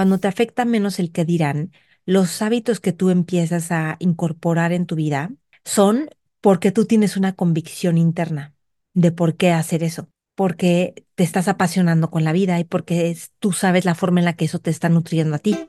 cuando 0.00 0.16
te 0.16 0.28
afecta 0.28 0.64
menos 0.64 0.98
el 0.98 1.12
que 1.12 1.26
dirán, 1.26 1.72
los 2.06 2.40
hábitos 2.40 2.80
que 2.80 2.94
tú 2.94 3.10
empiezas 3.10 3.70
a 3.70 3.96
incorporar 3.98 4.72
en 4.72 4.86
tu 4.86 4.94
vida 4.94 5.30
son 5.62 6.08
porque 6.40 6.72
tú 6.72 6.86
tienes 6.86 7.18
una 7.18 7.34
convicción 7.34 7.98
interna 7.98 8.54
de 8.94 9.12
por 9.12 9.36
qué 9.36 9.52
hacer 9.52 9.82
eso, 9.82 10.08
porque 10.34 11.04
te 11.16 11.22
estás 11.22 11.48
apasionando 11.48 12.10
con 12.10 12.24
la 12.24 12.32
vida 12.32 12.58
y 12.58 12.64
porque 12.64 13.14
tú 13.40 13.52
sabes 13.52 13.84
la 13.84 13.94
forma 13.94 14.20
en 14.20 14.24
la 14.24 14.32
que 14.32 14.46
eso 14.46 14.58
te 14.58 14.70
está 14.70 14.88
nutriendo 14.88 15.36
a 15.36 15.38
ti. 15.38 15.68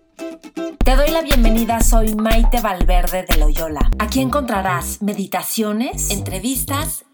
Te 0.86 0.96
doy 0.96 1.12
la 1.12 1.24
bienvenida, 1.24 1.82
soy 1.82 2.16
Maite 2.16 2.62
Valverde 2.62 3.26
de 3.28 3.38
Loyola. 3.38 3.92
Aquí 4.00 4.22
encontrarás 4.22 5.02
meditaciones, 5.02 6.10
entrevistas 6.10 7.04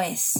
es. 0.00 0.38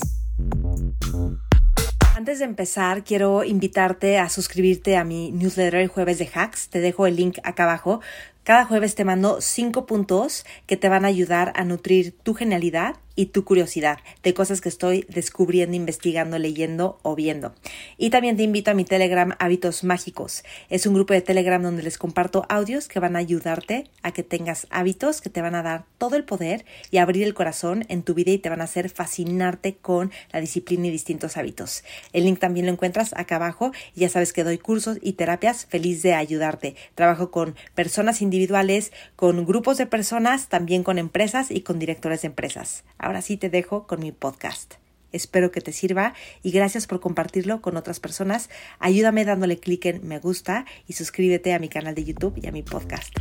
Antes 2.17 2.39
de 2.39 2.45
empezar, 2.45 3.05
quiero 3.05 3.45
invitarte 3.45 4.19
a 4.19 4.29
suscribirte 4.29 4.97
a 4.97 5.05
mi 5.05 5.33
newsletter 5.33 5.81
el 5.81 5.89
jueves 5.89 6.19
de 6.19 6.31
hacks. 6.33 6.69
Te 6.69 6.81
dejo 6.81 7.07
el 7.07 7.17
link 7.17 7.39
acá 7.43 7.65
abajo. 7.65 8.01
Cada 8.45 8.65
jueves 8.65 8.95
te 8.95 9.05
mando 9.05 9.41
cinco 9.41 9.87
puntos 9.87 10.45
que 10.67 10.77
te 10.77 10.89
van 10.89 11.05
a 11.05 11.09
ayudar 11.09 11.53
a 11.57 11.65
nutrir 11.65 12.17
tu 12.23 12.35
genialidad 12.35 12.97
y 13.17 13.27
tu 13.27 13.45
curiosidad 13.45 13.99
de 14.23 14.35
cosas 14.35 14.61
que 14.61 14.69
estoy 14.69 15.07
descubriendo, 15.09 15.77
investigando, 15.77 16.39
leyendo 16.39 16.99
o 17.03 17.15
viendo. 17.15 17.55
Y 17.97 18.11
también 18.11 18.37
te 18.37 18.43
invito 18.43 18.71
a 18.71 18.75
mi 18.75 18.85
Telegram 18.85 19.35
Hábitos 19.39 19.85
Mágicos. 19.85 20.45
Es 20.69 20.87
un 20.87 20.95
grupo 20.95 21.15
de 21.15 21.21
Telegram 21.21 21.63
donde 21.63 21.83
les 21.83 21.99
comparto 21.99 22.45
audios 22.49 22.89
que 22.89 23.01
van 23.01 23.17
a 23.17 23.21
ayudarte 23.21 23.89
a 24.03 24.13
que 24.13 24.23
tengas 24.23 24.67
hábitos 24.71 25.21
que 25.21 25.31
te 25.31 25.43
van 25.43 25.55
a 25.55 25.63
dar 25.63 25.85
todo 25.99 26.17
el 26.17 26.25
poder 26.25 26.65
y 26.91 26.99
abrir 26.99 27.25
el 27.25 27.35
corazón 27.35 27.85
en 27.89 28.03
tu 28.03 28.15
vida 28.15 28.33
y 28.33 28.39
te 28.39 28.49
van 28.49 28.61
a 28.61 28.65
hacer 28.65 28.91
fascinarte 28.91 29.77
con 29.77 30.13
la 30.33 30.41
disciplina 30.41 30.87
y 30.87 30.91
distintos 30.91 31.37
hábitos. 31.37 31.85
El 32.13 32.25
link 32.25 32.39
también 32.39 32.67
lo 32.67 32.73
encuentras 32.73 33.15
acá 33.17 33.37
abajo 33.37 33.73
y 33.95 34.01
ya 34.01 34.09
sabes 34.09 34.33
que 34.33 34.45
doy 34.45 34.59
cursos 34.59 34.99
y 35.01 35.15
terapias 35.15 35.67
feliz 35.67 36.03
de 36.03 36.15
ayudarte. 36.15 36.77
Trabajo 36.95 37.31
con 37.31 37.55
personas 37.75 38.23
individuales, 38.23 38.93
con 39.17 39.45
grupos 39.45 39.79
de 39.79 39.87
personas, 39.87 40.49
también 40.49 40.83
con 40.83 40.99
empresas 40.99 41.51
y 41.51 41.61
con 41.61 41.79
directores 41.79 42.23
de 42.23 42.29
empresas. 42.29 42.85
Ahora 43.05 43.21
sí 43.21 43.37
te 43.37 43.51
dejo 43.51 43.87
con 43.87 44.01
mi 44.01 44.13
podcast. 44.13 44.77
Espero 45.13 45.51
que 45.51 45.61
te 45.61 45.73
sirva 45.73 46.15
y 46.43 46.53
gracias 46.53 46.87
por 46.87 47.01
compartirlo 47.01 47.61
con 47.61 47.77
otras 47.77 48.01
personas. 48.01 48.49
Ayúdame 48.79 49.27
dándole 49.27 49.59
clic 49.59 49.85
en 49.85 50.09
me 50.09 50.19
gusta 50.19 50.65
y 50.87 50.95
suscríbete 50.95 51.53
a 51.53 51.59
mi 51.59 51.69
canal 51.69 51.95
de 51.95 52.03
YouTube 52.03 52.41
y 52.43 52.47
a 52.47 52.53
mi 52.53 52.63
podcast. 52.63 53.15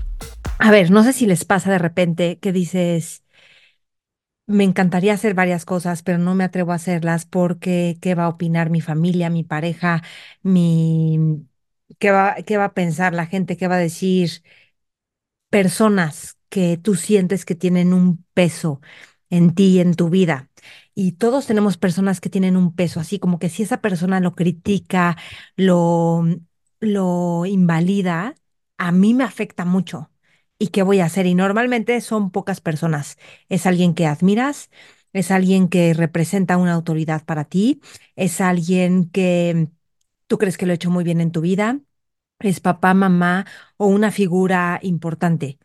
A 0.58 0.72
ver, 0.72 0.90
no 0.90 1.04
sé 1.04 1.12
si 1.12 1.26
les 1.26 1.44
pasa 1.44 1.70
de 1.70 1.80
repente 1.80 2.40
que 2.40 2.54
dices, 2.54 3.24
me 4.48 4.64
encantaría 4.64 5.14
hacer 5.14 5.34
varias 5.34 5.66
cosas, 5.66 6.02
pero 6.02 6.18
no 6.18 6.34
me 6.34 6.46
atrevo 6.46 6.72
a 6.72 6.76
hacerlas 6.76 7.26
porque 7.26 7.98
qué 8.02 8.16
va 8.16 8.24
a 8.24 8.30
opinar 8.30 8.70
mi 8.70 8.80
familia, 8.80 9.30
mi 9.30 9.44
pareja, 9.44 10.02
mi 10.44 11.46
qué 12.00 12.12
va, 12.12 12.36
qué 12.46 12.56
va 12.56 12.66
a 12.66 12.74
pensar 12.74 13.14
la 13.14 13.26
gente, 13.26 13.58
qué 13.58 13.68
va 13.68 13.76
a 13.76 13.80
decir 13.80 14.44
personas 15.50 16.38
que 16.50 16.78
tú 16.78 16.96
sientes 16.96 17.46
que 17.46 17.56
tienen 17.56 17.94
un 17.94 18.24
peso 18.34 18.80
en 19.30 19.56
ti, 19.56 19.80
en 19.80 19.96
tu 19.96 20.10
vida. 20.10 20.50
Y 20.96 21.14
todos 21.14 21.48
tenemos 21.48 21.78
personas 21.78 22.22
que 22.22 22.30
tienen 22.30 22.58
un 22.58 22.76
peso, 22.76 23.00
así 23.00 23.20
como 23.20 23.40
que 23.40 23.50
si 23.50 23.64
esa 23.64 23.82
persona 23.82 24.20
lo 24.20 24.36
critica, 24.36 25.18
lo, 25.56 26.24
lo 26.80 27.46
invalida, 27.46 28.36
a 28.78 28.92
mí 28.92 29.14
me 29.14 29.24
afecta 29.24 29.66
mucho. 29.66 30.12
¿Y 30.60 30.68
qué 30.70 30.84
voy 30.84 31.00
a 31.00 31.06
hacer? 31.06 31.26
Y 31.26 31.36
normalmente 31.36 32.00
son 32.02 32.32
pocas 32.32 32.62
personas. 32.62 33.18
Es 33.50 33.66
alguien 33.66 33.94
que 33.96 34.06
admiras, 34.08 34.70
es 35.14 35.32
alguien 35.32 35.68
que 35.70 35.94
representa 35.94 36.58
una 36.58 36.74
autoridad 36.74 37.26
para 37.26 37.46
ti, 37.46 37.82
es 38.16 38.42
alguien 38.42 39.10
que 39.10 39.70
tú 40.28 40.38
crees 40.38 40.58
que 40.58 40.66
lo 40.66 40.72
ha 40.74 40.76
hecho 40.76 40.92
muy 40.92 41.04
bien 41.04 41.22
en 41.22 41.32
tu 41.32 41.42
vida, 41.42 41.80
es 42.40 42.60
papá, 42.60 42.94
mamá 42.94 43.46
o 43.78 43.88
una 43.88 44.12
figura 44.12 44.80
importante 44.84 45.60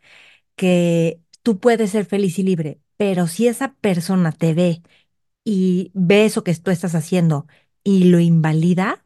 que 0.55 1.21
tú 1.43 1.59
puedes 1.59 1.91
ser 1.91 2.05
feliz 2.05 2.39
y 2.39 2.43
libre, 2.43 2.81
pero 2.99 3.27
si 3.27 3.47
esa 3.49 3.75
persona 3.75 4.33
te 4.33 4.53
ve 4.55 4.83
y 5.45 5.91
ve 5.95 6.25
eso 6.25 6.43
que 6.45 6.55
tú 6.55 6.71
estás 6.71 6.95
haciendo 6.95 7.47
y 7.83 8.05
lo 8.05 8.19
invalida, 8.19 9.05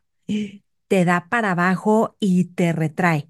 te 0.87 1.05
da 1.05 1.27
para 1.29 1.51
abajo 1.51 2.17
y 2.19 2.45
te 2.45 2.73
retrae. 2.73 3.29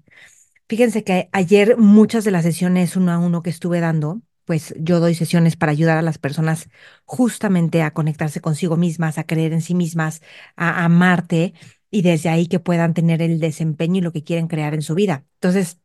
Fíjense 0.68 1.04
que 1.04 1.28
ayer 1.32 1.76
muchas 1.78 2.24
de 2.24 2.30
las 2.30 2.44
sesiones 2.44 2.96
uno 2.96 3.12
a 3.12 3.18
uno 3.18 3.42
que 3.42 3.50
estuve 3.50 3.80
dando, 3.80 4.22
pues 4.46 4.74
yo 4.78 5.00
doy 5.00 5.14
sesiones 5.14 5.56
para 5.56 5.72
ayudar 5.72 5.98
a 5.98 6.02
las 6.02 6.18
personas 6.18 6.68
justamente 7.04 7.82
a 7.82 7.92
conectarse 7.92 8.40
consigo 8.40 8.76
mismas, 8.76 9.18
a 9.18 9.24
creer 9.26 9.52
en 9.52 9.62
sí 9.62 9.74
mismas, 9.74 10.22
a 10.56 10.84
amarte 10.84 11.54
y 11.90 12.02
desde 12.02 12.30
ahí 12.30 12.48
que 12.48 12.60
puedan 12.60 12.94
tener 12.94 13.22
el 13.22 13.40
desempeño 13.40 13.98
y 13.98 14.02
lo 14.02 14.12
que 14.12 14.24
quieren 14.24 14.48
crear 14.48 14.74
en 14.74 14.82
su 14.82 14.94
vida. 14.94 15.24
Entonces, 15.36 15.80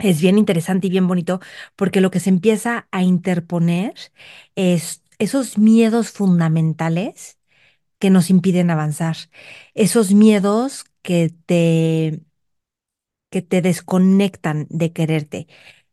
es 0.00 0.20
bien 0.20 0.38
interesante 0.38 0.86
y 0.88 0.90
bien 0.90 1.06
bonito 1.08 1.40
porque 1.76 2.00
lo 2.00 2.10
que 2.10 2.20
se 2.20 2.30
empieza 2.30 2.88
a 2.90 3.02
interponer 3.02 3.94
es 4.56 5.02
esos 5.18 5.58
miedos 5.58 6.10
fundamentales 6.10 7.38
que 7.98 8.10
nos 8.10 8.30
impiden 8.30 8.70
avanzar, 8.70 9.16
esos 9.74 10.12
miedos 10.14 10.84
que 11.02 11.30
te 11.46 12.22
que 13.30 13.42
te 13.42 13.62
desconectan 13.62 14.66
de 14.70 14.92
quererte, 14.92 15.46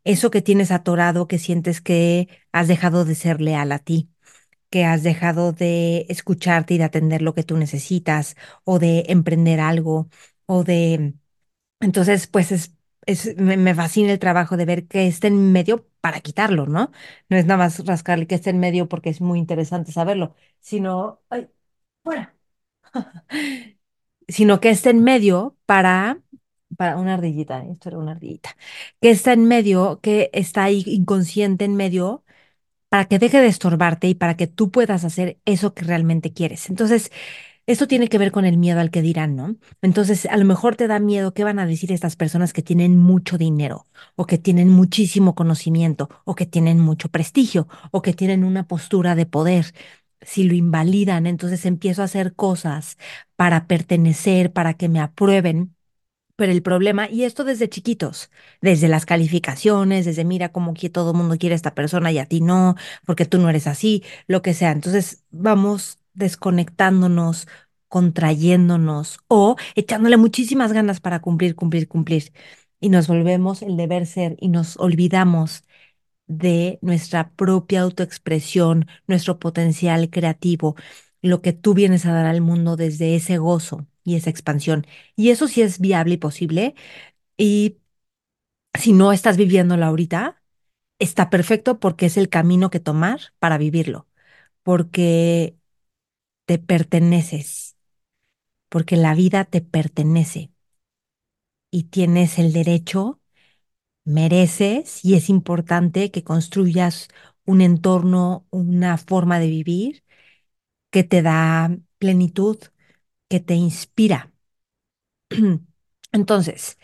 eso 0.04 0.32
que 0.32 0.42
tienes 0.42 0.72
atorado, 0.72 1.28
que 1.28 1.40
sientes 1.40 1.82
que 1.82 2.28
has 2.52 2.68
dejado 2.68 3.06
de 3.06 3.16
ser 3.16 3.42
leal 3.42 3.72
a 3.72 3.80
ti, 3.80 4.10
que 4.72 4.86
has 4.86 5.04
dejado 5.04 5.54
de 5.54 6.06
escucharte 6.10 6.76
y 6.76 6.78
de 6.80 6.86
atender 6.86 7.22
lo 7.24 7.36
que 7.36 7.44
tú 7.44 7.58
necesitas, 7.58 8.36
o 8.66 8.80
de 8.80 9.06
emprender 9.10 9.60
algo, 9.62 10.10
o 10.46 10.64
de... 10.64 11.16
Entonces, 11.82 12.28
pues 12.28 12.52
es 12.54 12.74
me, 13.38 13.76
fascina 13.76 14.12
el 14.12 14.20
trabajo 14.20 14.58
de 14.58 14.66
ver 14.66 14.88
que 14.88 15.08
esté 15.08 15.28
en 15.28 15.52
medio 15.52 15.88
para 16.02 16.22
quitarlo, 16.22 16.66
¿no? 16.68 16.92
No 17.30 17.38
es 17.38 17.46
nada 17.46 17.58
más 17.58 17.86
rascarle 17.86 18.28
que 18.28 18.36
esté 18.36 18.50
en 18.52 18.60
medio 18.60 18.88
porque 18.90 19.10
es 19.10 19.22
muy 19.22 19.40
interesante 19.40 19.92
saberlo, 19.92 20.36
sino, 20.60 21.22
ay, 21.30 21.50
fuera, 22.04 22.36
sino 24.28 24.60
que 24.60 24.70
esté 24.70 24.90
en 24.92 25.04
medio 25.04 25.58
para, 25.66 26.22
para 26.78 26.98
una 26.98 27.16
ardillita, 27.16 27.62
¿eh? 27.64 27.72
esto 27.72 27.90
era 27.90 27.98
una 27.98 28.12
ardillita, 28.14 28.56
que 29.02 29.10
está 29.12 29.34
en 29.34 29.46
medio, 29.46 30.00
que 30.02 30.30
está 30.34 30.66
ahí 30.66 30.84
inconsciente 30.88 31.66
en 31.66 31.76
medio 31.76 32.24
para 32.90 33.06
que 33.06 33.20
deje 33.20 33.42
de 33.42 33.48
estorbarte 33.48 34.08
y 34.08 34.16
para 34.16 34.38
que 34.38 34.48
tú 34.48 34.72
puedas 34.72 35.04
hacer 35.06 35.40
eso 35.46 35.74
que 35.74 35.84
realmente 35.86 36.34
quieres. 36.34 36.70
Entonces, 36.70 37.12
esto 37.68 37.88
tiene 37.88 38.08
que 38.08 38.18
ver 38.18 38.32
con 38.32 38.46
el 38.46 38.58
miedo 38.58 38.80
al 38.80 38.92
que 38.92 39.02
dirán, 39.02 39.36
¿no? 39.36 39.56
Entonces, 39.82 40.26
a 40.26 40.38
lo 40.38 40.46
mejor 40.46 40.76
te 40.76 40.88
da 40.88 41.00
miedo 41.00 41.34
qué 41.34 41.44
van 41.44 41.60
a 41.60 41.66
decir 41.66 41.92
estas 41.92 42.16
personas 42.16 42.54
que 42.54 42.62
tienen 42.64 42.98
mucho 42.98 43.38
dinero, 43.38 43.86
o 44.16 44.26
que 44.26 44.38
tienen 44.38 44.70
muchísimo 44.70 45.36
conocimiento, 45.36 46.10
o 46.26 46.36
que 46.36 46.46
tienen 46.46 46.80
mucho 46.80 47.10
prestigio, 47.10 47.68
o 47.92 48.02
que 48.02 48.14
tienen 48.14 48.44
una 48.44 48.68
postura 48.68 49.16
de 49.16 49.26
poder. 49.26 49.74
Si 50.22 50.44
lo 50.46 50.56
invalidan, 50.56 51.28
entonces 51.28 51.66
empiezo 51.66 52.02
a 52.02 52.06
hacer 52.06 52.34
cosas 52.36 52.98
para 53.36 53.68
pertenecer, 53.68 54.52
para 54.54 54.74
que 54.76 54.90
me 54.90 55.00
aprueben. 55.00 55.76
Pero 56.36 56.52
el 56.52 56.62
problema, 56.62 57.10
y 57.10 57.24
esto 57.24 57.44
desde 57.44 57.68
chiquitos, 57.70 58.30
desde 58.62 58.88
las 58.88 59.06
calificaciones, 59.08 60.06
desde 60.06 60.24
mira 60.24 60.50
cómo 60.52 60.74
que 60.76 60.90
todo 60.90 61.12
el 61.12 61.18
mundo 61.18 61.38
quiere 61.38 61.54
a 61.56 61.58
esta 61.58 61.74
persona 61.74 62.12
y 62.12 62.20
a 62.20 62.28
ti 62.28 62.42
no, 62.42 62.76
porque 63.06 63.26
tú 63.26 63.40
no 63.40 63.50
eres 63.50 63.66
así, 63.68 64.04
lo 64.28 64.44
que 64.44 64.54
sea. 64.54 64.72
Entonces 64.72 65.24
vamos 65.32 65.98
desconectándonos, 66.18 67.48
contrayéndonos 67.88 69.20
o 69.28 69.56
echándole 69.76 70.18
muchísimas 70.18 70.74
ganas 70.74 71.00
para 71.00 71.22
cumplir, 71.22 71.56
cumplir, 71.56 71.88
cumplir. 71.88 72.34
Y 72.80 72.90
nos 72.90 73.08
volvemos 73.08 73.62
el 73.62 73.78
deber 73.78 74.06
ser 74.06 74.36
y 74.40 74.50
nos 74.50 74.78
olvidamos 74.78 75.64
de 76.28 76.80
nuestra 76.82 77.32
propia 77.32 77.82
autoexpresión, 77.82 78.88
nuestro 79.08 79.40
potencial 79.40 80.10
creativo, 80.10 80.76
lo 81.22 81.42
que 81.42 81.54
tú 81.54 81.74
vienes 81.74 82.06
a 82.06 82.14
dar 82.14 82.26
al 82.26 82.42
mundo 82.42 82.76
desde 82.76 83.16
ese 83.16 83.38
gozo 83.38 83.88
y 84.04 84.16
esa 84.16 84.30
expansión. 84.30 84.86
Y 85.16 85.30
eso 85.32 85.48
sí 85.48 85.62
es 85.62 85.80
viable 85.80 86.16
y 86.16 86.18
posible. 86.18 86.76
Y 87.38 87.78
si 88.74 88.94
no 88.94 89.12
estás 89.14 89.38
viviéndolo 89.38 89.86
ahorita, 89.86 90.42
está 91.00 91.30
perfecto 91.30 91.80
porque 91.80 92.08
es 92.08 92.18
el 92.18 92.30
camino 92.30 92.70
que 92.70 92.80
tomar 92.80 93.22
para 93.40 93.58
vivirlo. 93.58 94.08
Porque 94.64 95.57
te 96.48 96.60
perteneces, 96.60 97.78
porque 98.70 98.98
la 98.98 99.16
vida 99.16 99.46
te 99.46 99.62
pertenece. 99.62 100.52
y 101.72 101.84
tienes 101.86 102.40
el 102.40 102.54
derecho, 102.54 103.22
mereces 104.06 105.04
y 105.06 105.16
es 105.16 105.30
importante 105.30 106.12
que 106.12 106.24
construyas 106.26 107.10
un 107.46 107.62
entorno, 107.62 108.48
una 108.52 108.98
forma 108.98 109.40
de 109.40 109.48
vivir 109.50 110.04
que 110.92 111.04
te 111.04 111.22
da 111.22 111.78
plenitud, 112.00 112.58
que 113.30 113.40
te 113.42 113.56
inspira. 113.56 114.34
Entonces, 116.12 116.78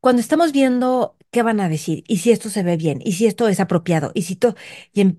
cuando 0.00 0.20
estamos 0.22 0.52
viendo 0.52 1.16
qué 1.30 1.42
van 1.44 1.60
a 1.60 1.70
decir 1.70 2.04
y 2.08 2.18
si 2.18 2.32
esto 2.32 2.50
se 2.50 2.64
ve 2.64 2.76
bien 2.78 3.00
y 3.04 3.14
si 3.14 3.26
esto 3.26 3.48
es 3.48 3.60
apropiado 3.60 4.12
y 4.14 4.24
si 4.24 4.36
todo, 4.36 4.56
em- 4.94 5.18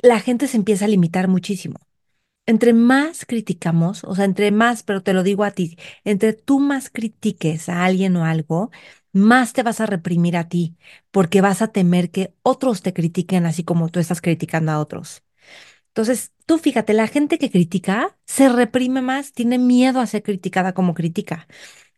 la 0.00 0.20
gente 0.20 0.48
se 0.48 0.58
empieza 0.58 0.86
a 0.86 0.88
limitar 0.88 1.28
muchísimo. 1.28 1.78
Entre 2.48 2.72
más 2.72 3.26
criticamos, 3.26 4.04
o 4.04 4.14
sea, 4.14 4.24
entre 4.24 4.50
más, 4.52 4.82
pero 4.82 5.02
te 5.02 5.12
lo 5.12 5.22
digo 5.22 5.44
a 5.44 5.50
ti, 5.52 5.78
entre 6.04 6.32
tú 6.32 6.60
más 6.60 6.88
critiques 6.90 7.68
a 7.68 7.84
alguien 7.84 8.16
o 8.16 8.24
algo, 8.24 8.70
más 9.12 9.52
te 9.52 9.62
vas 9.62 9.80
a 9.82 9.86
reprimir 9.86 10.36
a 10.36 10.48
ti, 10.48 10.76
porque 11.10 11.42
vas 11.42 11.60
a 11.62 11.68
temer 11.72 12.10
que 12.10 12.34
otros 12.42 12.80
te 12.82 12.94
critiquen 12.94 13.44
así 13.46 13.64
como 13.64 13.90
tú 13.90 14.00
estás 14.00 14.22
criticando 14.22 14.72
a 14.72 14.80
otros. 14.80 15.22
Entonces, 15.88 16.32
tú 16.46 16.58
fíjate, 16.58 16.94
la 16.94 17.08
gente 17.08 17.38
que 17.38 17.50
critica 17.50 18.16
se 18.26 18.48
reprime 18.48 19.02
más, 19.02 19.32
tiene 19.32 19.58
miedo 19.58 20.00
a 20.00 20.06
ser 20.06 20.22
criticada 20.22 20.74
como 20.74 20.94
critica. 20.94 21.48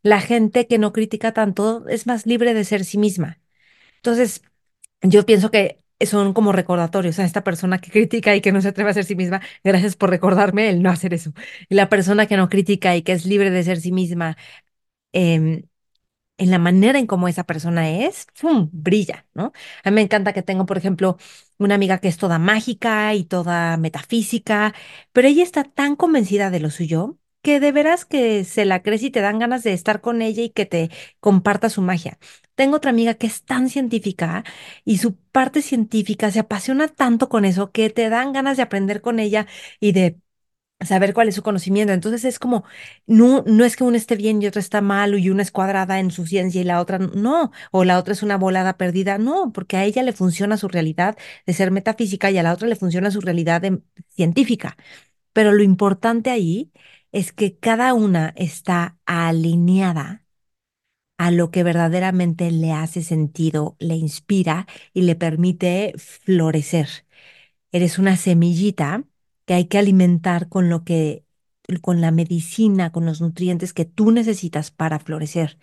La 0.03 0.21
gente 0.21 0.67
que 0.69 0.79
no 0.79 0.93
critica 0.93 1.33
tanto 1.33 1.89
es 1.89 2.07
más 2.07 2.27
libre 2.27 2.55
de 2.55 2.65
ser 2.65 2.85
sí 2.85 2.99
misma. 2.99 3.41
Entonces, 3.97 4.43
yo 5.03 5.27
pienso 5.27 5.51
que 5.51 5.80
son 6.07 6.33
como 6.33 6.53
recordatorios 6.53 7.19
a 7.19 7.25
esta 7.25 7.45
persona 7.45 7.79
que 7.81 7.91
critica 7.91 8.35
y 8.37 8.41
que 8.41 8.53
no 8.53 8.63
se 8.63 8.69
atreve 8.69 8.91
a 8.91 8.95
ser 8.95 9.05
sí 9.05 9.17
misma. 9.17 9.41
Gracias 9.65 9.97
por 9.97 10.11
recordarme 10.11 10.69
el 10.71 10.83
no 10.83 10.91
hacer 10.91 11.15
eso. 11.15 11.33
Y 11.69 11.75
la 11.75 11.89
persona 11.89 12.27
que 12.27 12.37
no 12.37 12.49
critica 12.49 12.97
y 12.97 13.03
que 13.03 13.13
es 13.13 13.27
libre 13.27 13.51
de 13.51 13.63
ser 13.65 13.81
sí 13.81 13.93
misma, 13.93 14.37
em, 15.13 15.65
en 16.39 16.51
la 16.51 16.59
manera 16.59 16.99
en 16.99 17.07
cómo 17.07 17.29
esa 17.29 17.45
persona 17.45 17.91
es, 17.91 18.27
brilla, 18.73 19.27
¿no? 19.35 19.53
A 19.85 19.91
mí 19.91 19.97
me 19.97 20.03
encanta 20.03 20.33
que 20.35 20.43
tengo, 20.43 20.67
por 20.67 20.79
ejemplo, 20.79 21.19
una 21.59 21.77
amiga 21.77 21.99
que 21.99 22.09
es 22.09 22.19
toda 22.19 22.39
mágica 22.41 23.15
y 23.15 23.25
toda 23.25 23.79
metafísica, 23.79 24.75
pero 25.13 25.29
ella 25.29 25.45
está 25.45 25.65
tan 25.65 25.97
convencida 25.97 26.51
de 26.51 26.61
lo 26.61 26.71
suyo 26.71 27.20
que 27.43 27.61
de 27.61 27.73
veras 27.73 28.05
que 28.05 28.45
se 28.45 28.65
la 28.65 28.83
crees 28.83 29.03
y 29.03 29.11
te 29.11 29.21
dan 29.21 29.39
ganas 29.39 29.63
de 29.63 29.73
estar 29.73 30.01
con 30.01 30.23
ella 30.23 30.43
y 30.43 30.51
que 30.51 30.67
te 30.67 30.91
comparta 31.21 31.71
su 31.71 31.83
magia. 31.83 32.19
Tengo 32.55 32.77
otra 32.77 32.91
amiga 32.91 33.15
que 33.15 33.27
es 33.27 33.45
tan 33.45 33.69
científica 33.71 34.45
y 34.85 34.99
su 34.99 35.17
parte 35.17 35.63
científica 35.63 36.31
se 36.31 36.41
apasiona 36.41 36.89
tanto 36.89 37.29
con 37.29 37.45
eso 37.45 37.73
que 37.73 37.89
te 37.91 38.09
dan 38.11 38.33
ganas 38.33 38.57
de 38.59 38.63
aprender 38.65 39.01
con 39.01 39.19
ella 39.21 39.47
y 39.81 39.93
de 39.93 40.19
saber 40.81 41.13
cuál 41.15 41.29
es 41.29 41.35
su 41.35 41.43
conocimiento. 41.43 41.93
Entonces 41.93 42.25
es 42.25 42.39
como, 42.39 42.65
no, 43.07 43.45
no 43.47 43.65
es 43.65 43.77
que 43.77 43.85
uno 43.85 43.97
esté 43.97 44.17
bien 44.17 44.41
y 44.43 44.47
otro 44.47 44.61
está 44.61 44.81
mal 44.81 45.19
y 45.19 45.31
una 45.31 45.43
es 45.43 45.51
cuadrada 45.53 46.01
en 46.01 46.11
su 46.11 46.27
ciencia 46.27 46.61
y 46.61 46.65
la 46.65 46.81
otra 46.81 46.99
no, 46.99 47.53
o 47.71 47.85
la 47.85 47.99
otra 47.99 48.15
es 48.15 48.23
una 48.23 48.37
volada 48.39 48.77
perdida, 48.77 49.19
no, 49.19 49.53
porque 49.53 49.77
a 49.77 49.85
ella 49.85 50.03
le 50.03 50.13
funciona 50.13 50.57
su 50.57 50.69
realidad 50.69 51.17
de 51.47 51.53
ser 51.55 51.71
metafísica 51.71 52.31
y 52.31 52.39
a 52.39 52.43
la 52.43 52.53
otra 52.55 52.69
le 52.69 52.77
funciona 52.77 53.11
su 53.11 53.21
realidad 53.21 53.63
científica. 54.11 54.77
Pero 55.33 55.53
lo 55.53 55.63
importante 55.63 56.31
ahí 56.31 56.73
es 57.13 57.33
que 57.33 57.57
cada 57.59 57.95
una 57.95 58.33
está 58.37 58.99
alineada 59.07 60.25
a 61.19 61.31
lo 61.31 61.51
que 61.51 61.63
verdaderamente 61.63 62.51
le 62.51 62.73
hace 62.73 63.03
sentido, 63.03 63.77
le 63.79 63.97
inspira 63.97 64.67
y 64.95 65.03
le 65.03 65.17
permite 65.17 65.95
florecer. 65.99 66.89
Eres 67.73 67.99
una 67.99 68.17
semillita 68.17 69.05
que 69.47 69.55
hay 69.55 69.67
que 69.67 69.79
alimentar 69.79 70.49
con 70.49 70.69
lo 70.71 70.85
que, 70.85 71.25
con 71.83 72.01
la 72.01 72.11
medicina, 72.11 72.93
con 72.93 73.07
los 73.07 73.21
nutrientes 73.21 73.73
que 73.73 73.85
tú 73.85 74.11
necesitas 74.13 74.71
para 74.71 74.99
florecer. 74.99 75.59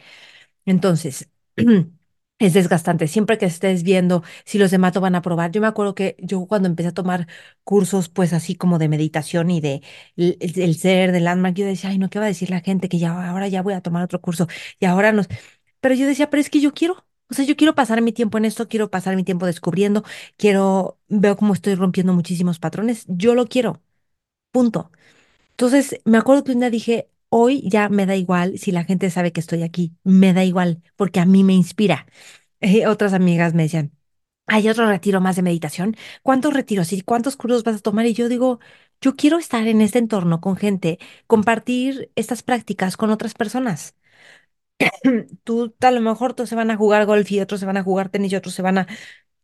Entonces, 0.66 1.30
es 2.40 2.54
desgastante. 2.54 3.08
Siempre 3.08 3.38
que 3.38 3.46
estés 3.46 3.84
viendo 3.84 4.24
si 4.46 4.58
los 4.60 4.72
de 4.72 4.78
Mato 4.78 5.02
van 5.02 5.16
a 5.16 5.22
probar. 5.22 5.52
Yo 5.52 5.62
me 5.62 5.68
acuerdo 5.68 5.96
que 5.96 6.16
yo 6.20 6.46
cuando 6.48 6.68
empecé 6.68 6.90
a 6.90 6.94
tomar 6.94 7.28
cursos, 7.64 8.10
pues 8.10 8.34
así 8.34 8.56
como 8.56 8.78
de 8.80 8.90
meditación 8.90 9.50
y 9.52 9.62
de 9.62 9.82
el, 10.16 10.76
ser, 10.76 11.12
de 11.12 11.20
landmark, 11.20 11.56
yo 11.56 11.66
decía, 11.66 11.90
ay, 11.90 11.98
no, 11.98 12.10
¿qué 12.10 12.20
va 12.20 12.26
a 12.26 12.28
decir 12.28 12.50
la 12.50 12.62
gente? 12.62 12.90
Que 12.90 13.00
ya 13.00 13.30
ahora 13.30 13.48
ya 13.48 13.62
voy 13.62 13.74
a 13.74 13.82
tomar 13.82 14.04
otro 14.04 14.22
curso 14.22 14.48
y 14.80 14.86
ahora 14.86 15.12
nos. 15.12 15.28
Pero 15.82 15.96
yo 15.96 16.08
decía, 16.08 16.30
pero 16.30 16.42
es 16.42 16.50
que 16.50 16.60
yo 16.62 16.74
quiero. 16.74 17.06
O 17.30 17.34
sea, 17.34 17.44
yo 17.46 17.58
quiero 17.58 17.76
pasar 17.76 18.02
mi 18.02 18.14
tiempo 18.14 18.38
en 18.38 18.46
esto, 18.46 18.68
quiero 18.70 18.90
pasar 18.90 19.16
mi 19.18 19.24
tiempo 19.26 19.46
descubriendo, 19.46 20.04
quiero, 20.38 20.98
veo 21.10 21.36
cómo 21.36 21.54
estoy 21.54 21.76
rompiendo 21.76 22.14
muchísimos 22.14 22.58
patrones, 22.60 23.04
yo 23.10 23.36
lo 23.36 23.48
quiero, 23.48 23.82
punto. 24.52 24.92
Entonces, 25.52 26.00
me 26.06 26.18
acuerdo 26.18 26.44
que 26.44 26.52
un 26.54 26.60
día 26.62 26.70
dije, 26.70 27.10
hoy 27.30 27.68
ya 27.70 27.90
me 27.90 28.06
da 28.06 28.16
igual 28.16 28.58
si 28.60 28.72
la 28.72 28.84
gente 28.84 29.10
sabe 29.10 29.32
que 29.32 29.40
estoy 29.40 29.64
aquí, 29.64 29.96
me 30.04 30.34
da 30.34 30.44
igual, 30.44 30.82
porque 30.96 31.20
a 31.20 31.26
mí 31.26 31.44
me 31.44 31.54
inspira. 31.54 32.08
Eh, 32.62 32.88
otras 32.88 33.14
amigas 33.14 33.54
me 33.54 33.64
decían, 33.64 33.92
¿hay 34.48 34.70
otro 34.70 34.88
retiro 34.88 35.22
más 35.22 35.36
de 35.36 35.42
meditación? 35.44 35.96
¿Cuántos 36.24 36.54
retiros 36.54 36.94
y 36.94 37.02
cuántos 37.02 37.38
cursos 37.38 37.64
vas 37.64 37.78
a 37.78 37.80
tomar? 37.80 38.06
Y 38.08 38.14
yo 38.14 38.30
digo, 38.30 38.60
yo 39.02 39.16
quiero 39.16 39.38
estar 39.38 39.68
en 39.68 39.82
este 39.82 40.00
entorno 40.00 40.42
con 40.42 40.58
gente, 40.58 41.00
compartir 41.28 42.12
estas 42.16 42.44
prácticas 42.44 42.98
con 42.98 43.12
otras 43.12 43.34
personas. 43.36 43.96
Tú, 45.44 45.76
a 45.82 45.92
lo 45.92 46.02
mejor, 46.02 46.34
todos 46.34 46.50
se 46.50 46.56
van 46.56 46.72
a 46.72 46.78
jugar 46.78 47.06
golf 47.06 47.32
y 47.32 47.40
otros 47.40 47.60
se 47.60 47.66
van 47.66 47.78
a 47.78 47.84
jugar 47.84 48.10
tenis 48.10 48.32
y 48.34 48.36
otros 48.36 48.54
se 48.56 48.62
van 48.62 48.78
a 48.80 48.88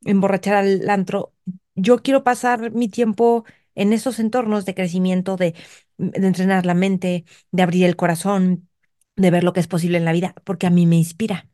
emborrachar 0.06 0.56
al 0.56 0.89
antro. 0.89 1.33
Yo 1.75 2.00
quiero 2.03 2.24
pasar 2.24 2.71
mi 2.74 2.89
tiempo 2.89 3.45
en 3.75 3.94
esos 3.94 4.19
entornos 4.19 4.65
de 4.65 4.75
crecimiento, 4.75 5.38
de, 5.38 5.56
de 5.98 6.28
entrenar 6.28 6.66
la 6.66 6.74
mente, 6.74 7.25
de 7.51 7.63
abrir 7.63 7.86
el 7.86 7.95
corazón, 7.95 8.69
de 9.16 9.31
ver 9.31 9.44
lo 9.44 9.54
que 9.54 9.60
es 9.62 9.68
posible 9.68 9.98
en 9.98 10.06
la 10.06 10.13
vida, 10.13 10.34
porque 10.45 10.68
a 10.68 10.69
mí 10.72 10.86
me 10.86 10.95
inspira, 10.98 11.48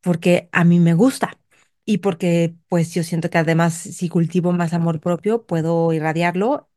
porque 0.00 0.48
a 0.52 0.64
mí 0.64 0.80
me 0.80 0.94
gusta 0.94 1.38
y 1.84 1.98
porque 1.98 2.54
pues 2.68 2.94
yo 2.94 3.02
siento 3.02 3.30
que 3.30 3.38
además 3.38 3.74
si 3.74 4.08
cultivo 4.08 4.52
más 4.52 4.72
amor 4.72 5.00
propio, 5.00 5.46
puedo 5.46 5.92
irradiarlo, 5.92 6.68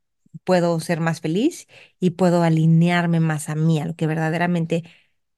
puedo 0.43 0.79
ser 0.79 0.99
más 0.99 1.21
feliz 1.21 1.67
y 1.99 2.11
puedo 2.11 2.43
alinearme 2.43 3.19
más 3.19 3.49
a 3.49 3.55
mí, 3.55 3.79
a 3.79 3.85
lo 3.85 3.95
que 3.95 4.07
verdaderamente 4.07 4.83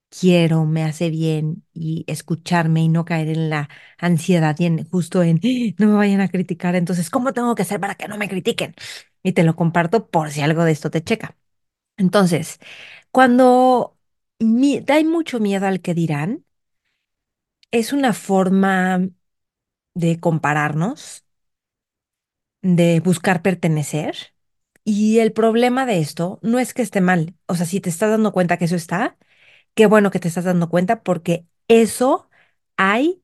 quiero, 0.10 0.66
me 0.66 0.84
hace 0.84 1.10
bien 1.10 1.66
y 1.74 2.06
escucharme 2.08 2.82
y 2.84 2.90
no 2.90 3.06
caer 3.06 3.30
en 3.30 3.50
la 3.50 3.70
ansiedad 3.98 4.56
y 4.60 4.66
en, 4.66 4.90
justo 4.90 5.24
en 5.24 5.40
"Ah, 5.44 5.76
no 5.80 5.88
me 5.90 5.94
vayan 5.96 6.22
a 6.22 6.30
criticar, 6.30 6.76
entonces, 6.76 7.10
¿cómo 7.10 7.34
tengo 7.34 7.56
que 7.56 7.64
hacer 7.64 7.80
para 7.80 7.96
que 7.96 8.08
no 8.08 8.18
me 8.18 8.30
critiquen? 8.30 8.76
Y 9.28 9.34
te 9.34 9.44
lo 9.44 9.56
comparto 9.56 10.10
por 10.10 10.32
si 10.32 10.42
algo 10.42 10.64
de 10.64 10.72
esto 10.72 10.90
te 10.92 11.04
checa. 11.04 11.38
Entonces, 11.98 12.60
cuando 13.12 13.98
mi- 14.40 14.84
hay 14.90 15.06
mucho 15.06 15.40
miedo 15.42 15.68
al 15.68 15.82
que 15.82 15.94
dirán, 15.96 16.46
es 17.72 17.94
una 17.94 18.14
forma 18.14 19.10
de 19.96 20.20
compararnos, 20.20 21.26
de 22.62 23.00
buscar 23.02 23.42
pertenecer. 23.42 24.16
Y 24.84 25.20
el 25.20 25.34
problema 25.34 25.86
de 25.86 26.00
esto 26.00 26.40
no 26.42 26.60
es 26.60 26.74
que 26.74 26.82
esté 26.82 27.02
mal. 27.02 27.36
O 27.48 27.56
sea, 27.56 27.66
si 27.66 27.82
te 27.82 27.90
estás 27.90 28.10
dando 28.12 28.32
cuenta 28.34 28.58
que 28.58 28.66
eso 28.66 28.76
está, 28.76 29.18
qué 29.76 29.88
bueno 29.88 30.12
que 30.12 30.20
te 30.20 30.28
estás 30.30 30.46
dando 30.46 30.70
cuenta 30.70 31.04
porque 31.04 31.48
eso 31.70 32.30
hay 32.78 33.24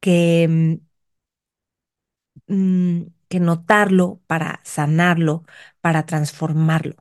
que, 0.00 0.80
mm, 2.48 3.06
que 3.28 3.40
notarlo 3.40 4.20
para 4.26 4.60
sanarlo, 4.64 5.44
para 5.80 6.06
transformarlo. 6.06 6.96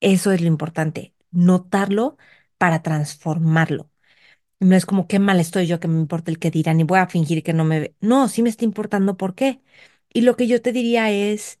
Eso 0.00 0.32
es 0.32 0.40
lo 0.40 0.48
importante, 0.48 1.14
notarlo 1.30 2.16
para 2.58 2.82
transformarlo. 2.82 3.90
No 4.60 4.76
es 4.76 4.86
como 4.86 5.08
qué 5.08 5.18
mal 5.18 5.40
estoy 5.40 5.66
yo 5.66 5.80
que 5.80 5.88
me 5.88 5.98
importa 6.00 6.30
el 6.30 6.38
que 6.38 6.50
dirán 6.50 6.80
y 6.80 6.84
voy 6.84 6.98
a 6.98 7.08
fingir 7.08 7.42
que 7.42 7.52
no 7.52 7.64
me 7.64 7.80
ve. 7.80 7.96
No, 8.00 8.28
sí 8.28 8.42
me 8.42 8.48
está 8.50 8.64
importando 8.64 9.16
por 9.16 9.34
qué. 9.34 9.60
Y 10.12 10.22
lo 10.22 10.36
que 10.36 10.46
yo 10.48 10.62
te 10.62 10.72
diría 10.72 11.10
es, 11.10 11.60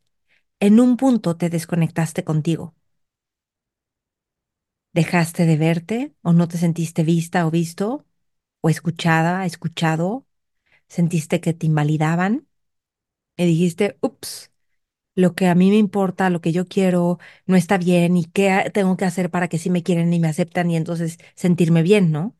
en 0.60 0.80
un 0.80 0.96
punto 0.96 1.36
te 1.36 1.50
desconectaste 1.50 2.24
contigo. 2.24 2.74
Dejaste 4.92 5.46
de 5.46 5.56
verte 5.56 6.14
o 6.22 6.32
no 6.32 6.48
te 6.48 6.58
sentiste 6.58 7.02
vista 7.04 7.46
o 7.46 7.50
visto 7.50 8.06
o 8.62 8.70
escuchada, 8.70 9.46
escuchado, 9.46 10.26
sentiste 10.88 11.40
que 11.40 11.54
te 11.54 11.66
invalidaban 11.66 12.45
y 13.36 13.46
dijiste, 13.46 13.96
ups, 14.00 14.50
lo 15.14 15.34
que 15.34 15.48
a 15.48 15.54
mí 15.54 15.70
me 15.70 15.76
importa, 15.78 16.30
lo 16.30 16.40
que 16.40 16.52
yo 16.52 16.66
quiero, 16.68 17.18
no 17.46 17.56
está 17.56 17.78
bien 17.78 18.16
y 18.16 18.24
qué 18.26 18.70
tengo 18.74 18.96
que 18.96 19.04
hacer 19.06 19.30
para 19.30 19.48
que 19.48 19.58
sí 19.58 19.70
me 19.70 19.82
quieren 19.82 20.12
y 20.12 20.20
me 20.20 20.28
aceptan 20.28 20.70
y 20.70 20.76
entonces 20.76 21.18
sentirme 21.34 21.82
bien, 21.82 22.12
¿no? 22.12 22.36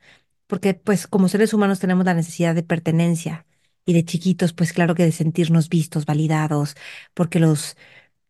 Porque 0.47 0.75
pues 0.75 1.07
como 1.07 1.29
seres 1.29 1.55
humanos 1.55 1.81
tenemos 1.81 2.05
la 2.07 2.15
necesidad 2.15 2.55
de 2.55 2.63
pertenencia 2.63 3.47
y 3.87 3.95
de 3.95 4.05
chiquitos, 4.05 4.53
pues 4.53 4.73
claro 4.73 4.95
que 4.95 5.05
de 5.05 5.13
sentirnos 5.13 5.69
vistos, 5.69 6.07
validados, 6.07 6.77
porque 7.15 7.41
los, 7.41 7.77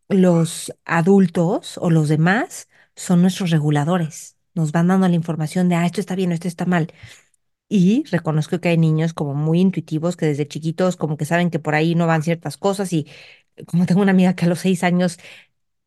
los 0.09 0.73
adultos 0.85 1.77
o 1.79 1.89
los 1.89 2.09
demás 2.09 2.69
son 2.95 3.21
nuestros 3.21 3.51
reguladores. 3.51 4.37
Nos 4.55 4.71
van 4.71 4.87
dando 4.87 5.07
la 5.07 5.15
información 5.15 5.69
de, 5.69 5.75
ah, 5.75 5.85
esto 5.85 6.01
está 6.01 6.15
bien, 6.15 6.31
esto 6.31 6.47
está 6.47 6.65
mal. 6.65 6.91
Y 7.69 8.03
reconozco 8.11 8.59
que 8.61 8.69
hay 8.69 8.77
niños 8.77 9.13
como 9.13 9.33
muy 9.33 9.59
intuitivos 9.59 10.15
que 10.15 10.25
desde 10.25 10.47
chiquitos 10.47 10.95
como 10.95 11.17
que 11.17 11.25
saben 11.25 11.49
que 11.49 11.59
por 11.59 11.75
ahí 11.75 11.95
no 11.95 12.07
van 12.07 12.23
ciertas 12.23 12.57
cosas 12.57 12.93
y 12.93 13.07
como 13.67 13.85
tengo 13.85 14.01
una 14.01 14.11
amiga 14.11 14.35
que 14.35 14.45
a 14.45 14.47
los 14.49 14.59
seis 14.59 14.83
años 14.83 15.19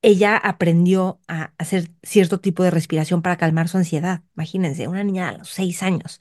ella 0.03 0.37
aprendió 0.37 1.21
a 1.29 1.53
hacer 1.59 1.91
cierto 2.03 2.41
tipo 2.41 2.63
de 2.65 2.71
respiración 2.71 3.23
para 3.23 3.37
calmar 3.39 3.69
su 3.69 3.79
ansiedad. 3.79 4.23
Imagínense, 4.37 4.89
una 4.89 5.05
niña 5.05 5.29
a 5.31 5.39
los 5.39 5.51
seis 5.51 5.83
años. 5.83 6.21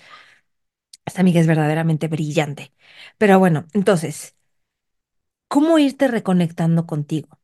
Esta 1.06 1.22
amiga 1.22 1.42
es 1.42 1.48
verdaderamente 1.48 2.08
brillante. 2.08 2.72
Pero 3.18 3.38
bueno, 3.39 3.66
entonces, 3.74 4.36
¿cómo 5.48 5.80
irte 5.80 6.08
reconectando 6.08 6.86
contigo? 6.88 7.39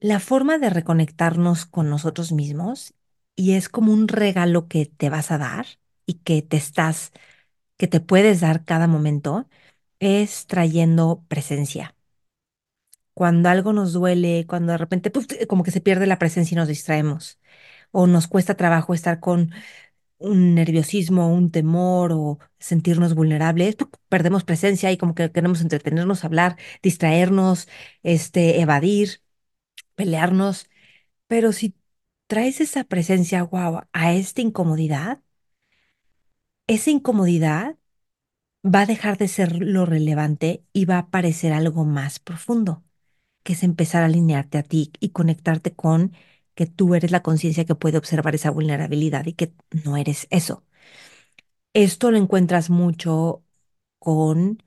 La 0.00 0.20
forma 0.20 0.58
de 0.58 0.68
reconectarnos 0.68 1.64
con 1.64 1.88
nosotros 1.88 2.30
mismos, 2.32 2.92
y 3.36 3.52
es 3.54 3.68
como 3.70 3.90
un 3.92 4.06
regalo 4.08 4.68
que 4.68 4.84
te 4.86 5.08
vas 5.08 5.30
a 5.30 5.38
dar 5.38 5.66
y 6.06 6.14
que 6.14 6.42
te 6.42 6.56
estás, 6.56 7.12
que 7.78 7.88
te 7.88 8.00
puedes 8.00 8.40
dar 8.40 8.64
cada 8.64 8.86
momento, 8.88 9.48
es 10.00 10.46
trayendo 10.48 11.24
presencia. 11.28 11.96
Cuando 13.14 13.48
algo 13.50 13.72
nos 13.72 13.92
duele, 13.92 14.46
cuando 14.46 14.72
de 14.72 14.78
repente 14.78 15.10
puf, 15.10 15.26
como 15.48 15.62
que 15.64 15.70
se 15.70 15.80
pierde 15.82 16.06
la 16.06 16.18
presencia 16.18 16.54
y 16.54 16.58
nos 16.58 16.68
distraemos, 16.68 17.38
o 17.92 18.06
nos 18.06 18.28
cuesta 18.28 18.56
trabajo 18.56 18.94
estar 18.94 19.20
con 19.20 19.52
un 20.18 20.54
nerviosismo, 20.56 21.32
un 21.34 21.50
temor 21.52 22.12
o 22.12 22.38
sentirnos 22.60 23.14
vulnerables, 23.14 23.76
¡puc! 23.76 23.96
perdemos 24.08 24.44
presencia 24.44 24.92
y 24.92 24.98
como 24.98 25.14
que 25.14 25.32
queremos 25.32 25.62
entretenernos, 25.62 26.24
hablar, 26.24 26.56
distraernos, 26.82 27.68
este, 28.02 28.60
evadir, 28.62 29.22
pelearnos. 29.94 30.66
Pero 31.28 31.52
si 31.52 31.76
traes 32.28 32.60
esa 32.60 32.84
presencia, 32.84 33.42
wow, 33.44 33.82
a 33.92 34.14
esta 34.14 34.42
incomodidad, 34.42 35.20
esa 36.74 36.90
incomodidad 36.90 37.76
va 38.64 38.82
a 38.82 38.86
dejar 38.86 39.18
de 39.18 39.28
ser 39.28 39.56
lo 39.62 39.86
relevante 39.86 40.64
y 40.72 40.84
va 40.86 40.96
a 40.96 40.98
aparecer 41.00 41.52
algo 41.52 41.84
más 41.84 42.18
profundo, 42.20 42.84
que 43.44 43.54
es 43.54 43.62
empezar 43.64 44.02
a 44.04 44.06
alinearte 44.06 44.58
a 44.58 44.64
ti 44.64 44.92
y 45.00 45.10
conectarte 45.10 45.74
con 45.74 46.12
que 46.54 46.66
tú 46.66 46.94
eres 46.96 47.10
la 47.12 47.22
conciencia 47.22 47.64
que 47.66 47.74
puede 47.76 47.98
observar 47.98 48.34
esa 48.34 48.50
vulnerabilidad 48.50 49.26
y 49.26 49.34
que 49.34 49.54
no 49.84 49.96
eres 49.96 50.26
eso. 50.30 50.64
Esto 51.74 52.10
lo 52.10 52.18
encuentras 52.18 52.70
mucho 52.70 53.44
con 53.98 54.58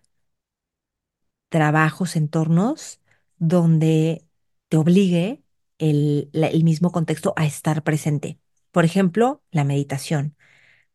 trabajos, 1.49 2.15
entornos 2.15 2.99
donde 3.37 4.25
te 4.69 4.77
obligue 4.77 5.43
el, 5.77 6.29
el 6.33 6.63
mismo 6.63 6.91
contexto 6.91 7.33
a 7.37 7.45
estar 7.45 7.83
presente. 7.83 8.39
Por 8.71 8.85
ejemplo, 8.85 9.43
la 9.51 9.63
meditación. 9.63 10.35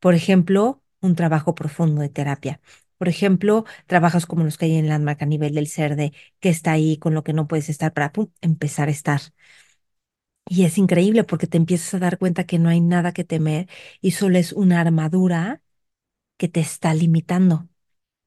Por 0.00 0.14
ejemplo, 0.14 0.79
un 1.00 1.14
trabajo 1.16 1.54
profundo 1.54 2.02
de 2.02 2.08
terapia. 2.08 2.60
Por 2.98 3.08
ejemplo, 3.08 3.64
trabajos 3.86 4.26
como 4.26 4.44
los 4.44 4.58
que 4.58 4.66
hay 4.66 4.76
en 4.76 4.88
Landmark 4.88 5.22
a 5.22 5.26
nivel 5.26 5.54
del 5.54 5.66
ser 5.68 5.96
de 5.96 6.12
que 6.40 6.50
está 6.50 6.72
ahí 6.72 6.98
con 6.98 7.14
lo 7.14 7.24
que 7.24 7.32
no 7.32 7.48
puedes 7.48 7.68
estar 7.70 7.92
para 7.94 8.12
empezar 8.42 8.88
a 8.88 8.92
estar. 8.92 9.20
Y 10.48 10.64
es 10.64 10.78
increíble 10.78 11.24
porque 11.24 11.46
te 11.46 11.56
empiezas 11.58 11.94
a 11.94 11.98
dar 12.00 12.18
cuenta 12.18 12.44
que 12.44 12.58
no 12.58 12.68
hay 12.68 12.80
nada 12.80 13.12
que 13.12 13.24
temer 13.24 13.68
y 14.00 14.12
solo 14.12 14.38
es 14.38 14.52
una 14.52 14.80
armadura 14.80 15.62
que 16.38 16.48
te 16.48 16.60
está 16.60 16.94
limitando. 16.94 17.68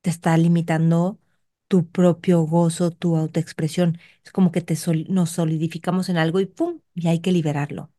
Te 0.01 0.09
está 0.11 0.37
limitando 0.37 1.19
tu 1.69 1.87
propio 1.89 2.41
gozo, 2.43 2.91
tu 2.91 3.17
autoexpresión. 3.17 3.99
Es 4.25 4.31
como 4.33 4.51
que 4.51 4.61
te 4.61 4.75
sol- 4.77 5.05
nos 5.09 5.31
solidificamos 5.31 6.09
en 6.09 6.17
algo 6.17 6.39
y 6.41 6.47
¡pum! 6.47 6.81
Y 6.95 7.07
hay 7.09 7.21
que 7.21 7.31
liberarlo. 7.33 7.91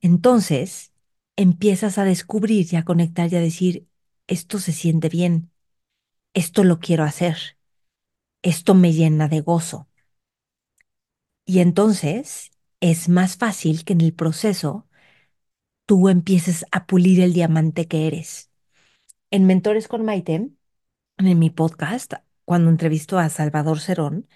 Entonces, 0.00 0.92
empiezas 1.36 1.98
a 1.98 2.04
descubrir 2.04 2.66
y 2.72 2.76
a 2.76 2.84
conectar 2.84 3.32
y 3.32 3.36
a 3.36 3.40
decir, 3.40 3.88
esto 4.26 4.58
se 4.58 4.72
siente 4.72 5.08
bien, 5.08 5.50
esto 6.34 6.64
lo 6.64 6.80
quiero 6.80 7.04
hacer, 7.04 7.58
esto 8.42 8.74
me 8.74 8.92
llena 8.92 9.28
de 9.28 9.40
gozo. 9.40 9.88
Y 11.44 11.60
entonces 11.60 12.50
es 12.80 13.08
más 13.08 13.36
fácil 13.36 13.84
que 13.84 13.92
en 13.92 14.00
el 14.00 14.14
proceso 14.14 14.86
tú 15.86 16.08
empieces 16.08 16.66
a 16.72 16.86
pulir 16.86 17.20
el 17.20 17.32
diamante 17.32 17.86
que 17.86 18.06
eres. 18.06 18.50
En 19.30 19.46
Mentores 19.46 19.88
con 19.88 20.04
Maite, 20.04 20.50
en 21.18 21.38
mi 21.38 21.50
podcast, 21.50 22.14
cuando 22.44 22.70
entrevisto 22.70 23.18
a 23.18 23.28
Salvador 23.28 23.80
Cerón, 23.80 24.28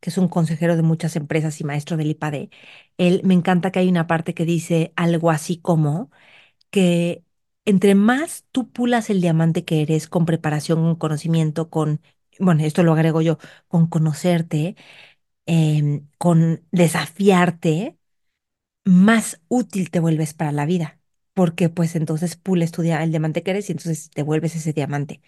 que 0.00 0.10
es 0.10 0.18
un 0.18 0.28
consejero 0.28 0.76
de 0.76 0.82
muchas 0.82 1.16
empresas 1.16 1.60
y 1.60 1.64
maestro 1.64 1.96
del 1.96 2.10
IPADE, 2.10 2.50
él 2.98 3.22
me 3.24 3.34
encanta 3.34 3.72
que 3.72 3.80
hay 3.80 3.88
una 3.88 4.06
parte 4.06 4.34
que 4.34 4.44
dice 4.44 4.92
algo 4.96 5.30
así 5.30 5.58
como 5.58 6.10
que 6.74 7.24
entre 7.66 7.94
más 7.96 8.44
tú 8.52 8.70
pulas 8.72 9.10
el 9.10 9.22
diamante 9.22 9.64
que 9.64 9.82
eres 9.82 10.08
con 10.08 10.26
preparación, 10.26 10.80
con 10.82 10.96
conocimiento, 10.96 11.70
con, 11.70 12.02
bueno, 12.40 12.64
esto 12.64 12.82
lo 12.84 12.92
agrego 12.94 13.22
yo, 13.22 13.38
con 13.68 13.86
conocerte, 13.88 14.76
em, 15.46 16.08
con 16.18 16.64
desafiarte, 16.72 17.98
más 18.84 19.40
útil 19.48 19.90
te 19.90 20.00
vuelves 20.00 20.34
para 20.34 20.52
la 20.52 20.66
vida, 20.66 20.98
porque 21.34 21.68
pues 21.68 21.96
entonces 21.96 22.36
pules 22.36 22.70
tu 22.72 22.82
el 22.82 23.10
diamante 23.10 23.42
que 23.42 23.50
eres 23.52 23.68
y 23.68 23.72
entonces 23.72 24.10
te 24.10 24.22
vuelves 24.22 24.56
ese 24.56 24.72
diamante. 24.72 25.22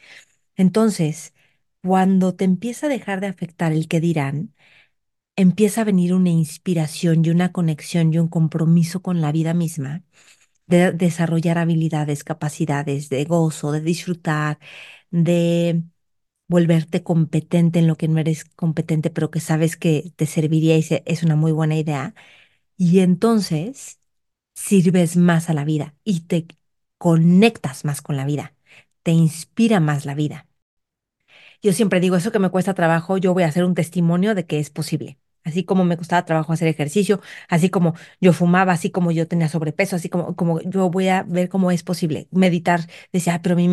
Entonces, 0.56 1.34
cuando 1.82 2.34
te 2.36 2.44
empieza 2.46 2.86
a 2.86 2.90
dejar 2.90 3.20
de 3.20 3.28
afectar 3.28 3.72
el 3.72 3.88
que 3.88 4.00
dirán, 4.00 4.54
empieza 5.36 5.82
a 5.82 5.84
venir 5.84 6.14
una 6.14 6.30
inspiración 6.30 7.24
y 7.24 7.30
una 7.30 7.52
conexión 7.52 8.12
y 8.12 8.18
un 8.18 8.28
compromiso 8.28 9.02
con 9.02 9.20
la 9.20 9.32
vida 9.32 9.54
misma, 9.54 10.02
de 10.66 10.92
desarrollar 10.92 11.58
habilidades, 11.58 12.24
capacidades 12.24 13.08
de 13.08 13.24
gozo, 13.24 13.72
de 13.72 13.80
disfrutar, 13.80 14.58
de 15.10 15.82
volverte 16.48 17.02
competente 17.02 17.78
en 17.80 17.86
lo 17.88 17.96
que 17.96 18.08
no 18.08 18.18
eres 18.20 18.44
competente, 18.44 19.10
pero 19.10 19.30
que 19.30 19.40
sabes 19.40 19.76
que 19.76 20.12
te 20.16 20.26
serviría 20.26 20.76
y 20.78 20.86
es 21.06 21.22
una 21.22 21.36
muy 21.36 21.52
buena 21.52 21.76
idea. 21.76 22.14
Y 22.76 23.00
entonces 23.00 24.00
sirves 24.54 25.16
más 25.16 25.50
a 25.50 25.54
la 25.54 25.64
vida 25.64 25.94
y 26.04 26.20
te 26.22 26.46
conectas 26.98 27.84
más 27.84 28.02
con 28.02 28.16
la 28.16 28.26
vida, 28.26 28.54
te 29.02 29.12
inspira 29.12 29.80
más 29.80 30.06
la 30.06 30.14
vida. 30.14 30.48
Yo 31.62 31.72
siempre 31.72 32.00
digo, 32.00 32.16
eso 32.16 32.32
que 32.32 32.38
me 32.38 32.50
cuesta 32.50 32.74
trabajo, 32.74 33.18
yo 33.18 33.34
voy 33.34 33.42
a 33.44 33.48
hacer 33.48 33.64
un 33.64 33.74
testimonio 33.74 34.34
de 34.34 34.46
que 34.46 34.58
es 34.58 34.70
posible. 34.70 35.18
Así 35.46 35.64
como 35.64 35.84
me 35.84 35.96
costaba 35.96 36.24
trabajo 36.26 36.52
hacer 36.52 36.68
ejercicio, 36.68 37.20
así 37.48 37.70
como 37.70 37.94
yo 38.20 38.32
fumaba, 38.34 38.72
así 38.72 38.90
como 38.90 39.12
yo 39.12 39.28
tenía 39.28 39.48
sobrepeso, 39.48 39.96
así 39.96 40.08
como, 40.10 40.36
como 40.36 40.60
yo 40.62 40.90
voy 40.90 41.08
a 41.08 41.22
ver 41.22 41.48
cómo 41.48 41.70
es 41.70 41.82
posible. 41.84 42.28
Meditar, 42.32 42.80
decía, 43.12 43.34
"Ay, 43.34 43.40
pero 43.42 43.56
mi 43.56 43.68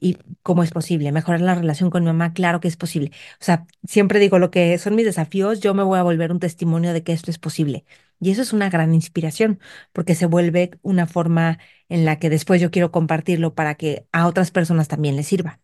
y 0.00 0.16
cómo 0.42 0.62
es 0.62 0.70
posible. 0.70 1.12
Mejorar 1.12 1.40
la 1.40 1.54
relación 1.54 1.90
con 1.90 2.02
mi 2.02 2.06
mamá, 2.08 2.32
claro 2.32 2.60
que 2.60 2.68
es 2.68 2.76
posible. 2.76 3.10
O 3.40 3.44
sea, 3.44 3.66
siempre 3.86 4.18
digo 4.18 4.38
lo 4.38 4.50
que 4.50 4.78
son 4.78 4.94
mis 4.94 5.04
desafíos, 5.04 5.60
yo 5.60 5.74
me 5.74 5.82
voy 5.82 5.98
a 5.98 6.02
volver 6.02 6.32
un 6.32 6.40
testimonio 6.40 6.92
de 6.92 7.02
que 7.02 7.12
esto 7.12 7.30
es 7.30 7.38
posible. 7.38 7.84
Y 8.20 8.30
eso 8.30 8.42
es 8.42 8.52
una 8.52 8.68
gran 8.70 8.94
inspiración, 8.94 9.60
porque 9.92 10.14
se 10.14 10.26
vuelve 10.26 10.72
una 10.82 11.06
forma 11.06 11.58
en 11.88 12.04
la 12.04 12.18
que 12.18 12.30
después 12.30 12.60
yo 12.60 12.70
quiero 12.70 12.90
compartirlo 12.90 13.54
para 13.54 13.74
que 13.76 14.06
a 14.12 14.26
otras 14.26 14.50
personas 14.50 14.88
también 14.88 15.16
les 15.16 15.26
sirva. 15.28 15.60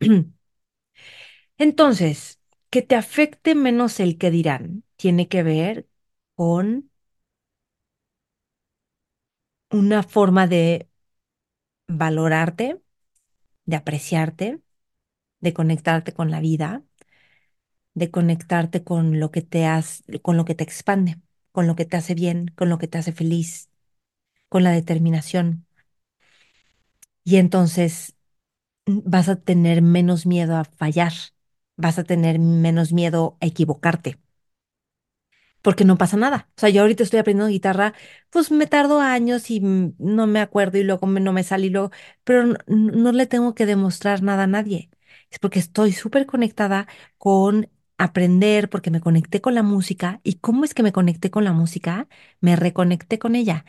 Entonces, 1.58 2.38
que 2.72 2.82
te 2.82 2.96
afecte 2.96 3.54
menos 3.54 4.00
el 4.00 4.16
que 4.18 4.30
dirán 4.30 4.84
tiene 4.96 5.28
que 5.28 5.42
ver 5.42 5.88
con 6.36 6.90
una 9.70 10.02
forma 10.02 10.46
de 10.46 10.88
valorarte, 11.88 12.80
de 13.66 13.76
apreciarte, 13.76 14.60
de 15.40 15.54
conectarte 15.54 16.14
con 16.14 16.30
la 16.32 16.40
vida, 16.40 16.84
de 17.94 18.10
conectarte 18.10 18.84
con 18.84 19.18
lo 19.20 19.30
que 19.30 19.42
te 19.42 19.66
has, 19.66 20.04
con 20.22 20.36
lo 20.36 20.44
que 20.44 20.54
te 20.54 20.64
expande, 20.64 21.20
con 21.52 21.66
lo 21.66 21.76
que 21.76 21.84
te 21.84 21.96
hace 21.96 22.14
bien, 22.14 22.48
con 22.56 22.68
lo 22.68 22.78
que 22.78 22.88
te 22.88 22.98
hace 22.98 23.12
feliz, 23.12 23.70
con 24.48 24.64
la 24.64 24.72
determinación. 24.72 25.66
Y 27.24 27.36
entonces 27.36 28.14
mm, 28.86 29.00
vas 29.04 29.28
a 29.28 29.36
tener 29.36 29.82
menos 29.82 30.26
miedo 30.26 30.56
a 30.56 30.64
fallar, 30.64 31.12
vas 31.76 31.98
a 31.98 32.04
tener 32.04 32.38
menos 32.38 32.92
miedo 32.92 33.36
a 33.40 33.46
equivocarte 33.46 34.18
porque 35.62 35.84
no 35.84 35.96
pasa 35.98 36.16
nada. 36.16 36.48
O 36.56 36.60
sea, 36.60 36.68
yo 36.70 36.82
ahorita 36.82 37.02
estoy 37.04 37.20
aprendiendo 37.20 37.50
guitarra, 37.50 37.94
pues 38.30 38.50
me 38.50 38.66
tardo 38.66 39.00
años 39.00 39.50
y 39.50 39.60
no 39.60 40.26
me 40.26 40.40
acuerdo 40.40 40.78
y 40.78 40.84
luego 40.84 41.06
no 41.06 41.32
me 41.32 41.44
sale 41.44 41.66
y 41.66 41.70
luego, 41.70 41.90
pero 42.24 42.46
no, 42.46 42.56
no 42.66 43.12
le 43.12 43.26
tengo 43.26 43.54
que 43.54 43.66
demostrar 43.66 44.22
nada 44.22 44.44
a 44.44 44.46
nadie. 44.46 44.90
Es 45.30 45.38
porque 45.38 45.58
estoy 45.60 45.92
súper 45.92 46.26
conectada 46.26 46.88
con 47.18 47.70
aprender, 47.98 48.68
porque 48.70 48.90
me 48.90 49.00
conecté 49.00 49.40
con 49.40 49.54
la 49.54 49.62
música. 49.62 50.20
¿Y 50.24 50.34
cómo 50.36 50.64
es 50.64 50.74
que 50.74 50.82
me 50.82 50.92
conecté 50.92 51.30
con 51.30 51.44
la 51.44 51.52
música? 51.52 52.08
Me 52.40 52.56
reconecté 52.56 53.18
con 53.18 53.34
ella 53.36 53.64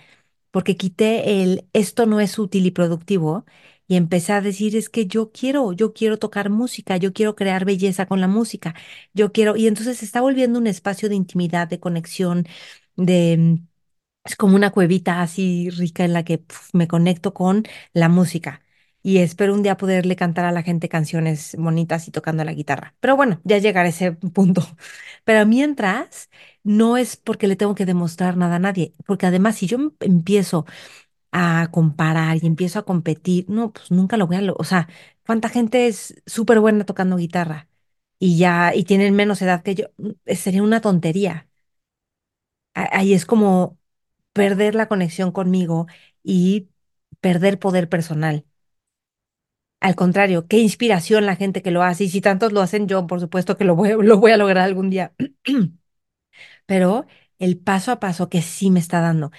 porque 0.52 0.78
quité 0.78 1.44
el 1.44 1.68
esto 1.74 2.06
no 2.06 2.20
es 2.20 2.38
útil 2.40 2.66
y 2.66 2.72
productivo 2.72 3.46
y 3.88 3.96
empecé 3.96 4.34
a 4.34 4.42
decir 4.42 4.76
es 4.76 4.90
que 4.90 5.08
yo 5.08 5.32
quiero, 5.32 5.74
yo 5.74 5.94
quiero 5.94 6.18
tocar 6.20 6.50
música, 6.50 6.98
yo 6.98 7.14
quiero 7.14 7.36
crear 7.36 7.66
belleza 7.66 8.06
con 8.06 8.22
la 8.22 8.28
música, 8.28 8.76
yo 9.14 9.32
quiero, 9.32 9.56
y 9.58 9.68
entonces 9.68 9.98
se 9.98 10.06
está 10.06 10.22
volviendo 10.22 10.60
un 10.60 10.68
espacio 10.68 11.10
de 11.10 11.16
intimidad, 11.16 11.68
de 11.68 11.80
conexión, 11.80 12.46
de, 12.96 13.38
mm, 13.38 13.68
es 14.26 14.36
como 14.36 14.56
una 14.56 14.72
cuevita 14.72 15.22
así 15.22 15.70
rica 15.70 16.06
en 16.06 16.14
la 16.14 16.24
que 16.24 16.44
me 16.74 16.88
conecto 16.88 17.34
con 17.34 17.64
la 17.94 18.10
música. 18.10 18.62
Y 19.06 19.18
espero 19.18 19.54
un 19.54 19.64
día 19.64 19.76
poderle 19.76 20.16
cantar 20.16 20.46
a 20.46 20.52
la 20.54 20.64
gente 20.64 20.88
canciones 20.88 21.56
bonitas 21.60 22.08
y 22.08 22.12
tocando 22.12 22.46
la 22.46 22.54
guitarra. 22.54 22.96
Pero 23.02 23.18
bueno, 23.18 23.42
ya 23.44 23.58
llegará 23.58 23.88
a 23.88 23.90
ese 23.90 24.12
punto. 24.34 24.64
Pero 25.26 25.46
mientras, 25.46 26.30
no 26.64 26.96
es 26.98 27.18
porque 27.18 27.48
le 27.48 27.56
tengo 27.58 27.76
que 27.76 27.86
demostrar 27.86 28.38
nada 28.38 28.56
a 28.56 28.60
nadie, 28.60 28.94
porque 29.06 29.26
además 29.26 29.58
si 29.58 29.68
yo 29.68 29.78
em- 29.78 29.92
empiezo 30.00 30.66
a 31.34 31.70
comparar 31.72 32.38
y 32.44 32.48
empiezo 32.48 32.80
a 32.80 32.86
competir, 32.86 33.46
no, 33.50 33.74
pues 33.74 33.92
nunca 33.92 34.18
lo 34.18 34.28
voy 34.28 34.38
a 34.38 34.42
lograr. 34.42 34.62
O 34.62 34.66
sea, 34.66 34.90
¿cuánta 35.26 35.50
gente 35.50 35.88
es 35.88 36.22
súper 36.28 36.62
buena 36.62 36.86
tocando 36.86 37.18
guitarra? 37.18 37.70
Y 38.20 38.38
ya, 38.40 38.74
y 38.76 38.86
tienen 38.86 39.16
menos 39.16 39.42
edad 39.44 39.64
que 39.64 39.76
yo. 39.76 39.86
Mm, 39.98 40.12
Sería 40.36 40.64
una 40.64 40.82
tontería. 40.82 41.50
Ahí 42.74 43.14
es 43.14 43.26
como 43.26 43.78
perder 44.34 44.76
la 44.76 44.88
conexión 44.88 45.32
conmigo 45.32 45.88
y 46.24 46.70
perder 47.22 47.60
poder 47.60 47.90
personal. 47.90 48.46
Al 49.80 49.96
contrario, 49.96 50.48
qué 50.48 50.60
inspiración 50.60 51.26
la 51.26 51.36
gente 51.36 51.62
que 51.62 51.70
lo 51.72 51.84
hace. 51.84 52.06
Y 52.06 52.10
si 52.10 52.22
tantos 52.22 52.54
lo 52.54 52.62
hacen, 52.62 52.88
yo 52.88 53.06
por 53.06 53.20
supuesto 53.20 53.58
que 53.58 53.66
lo 53.66 53.76
voy, 53.76 53.90
lo 54.04 54.18
voy 54.20 54.32
a 54.32 54.38
lograr 54.38 54.64
algún 54.66 54.90
día. 54.90 55.14
Pero 56.66 57.06
el 57.40 57.58
paso 57.60 57.92
a 57.92 58.00
paso 58.00 58.30
que 58.30 58.42
sí 58.42 58.72
me 58.72 58.80
está 58.80 59.02
dando 59.02 59.32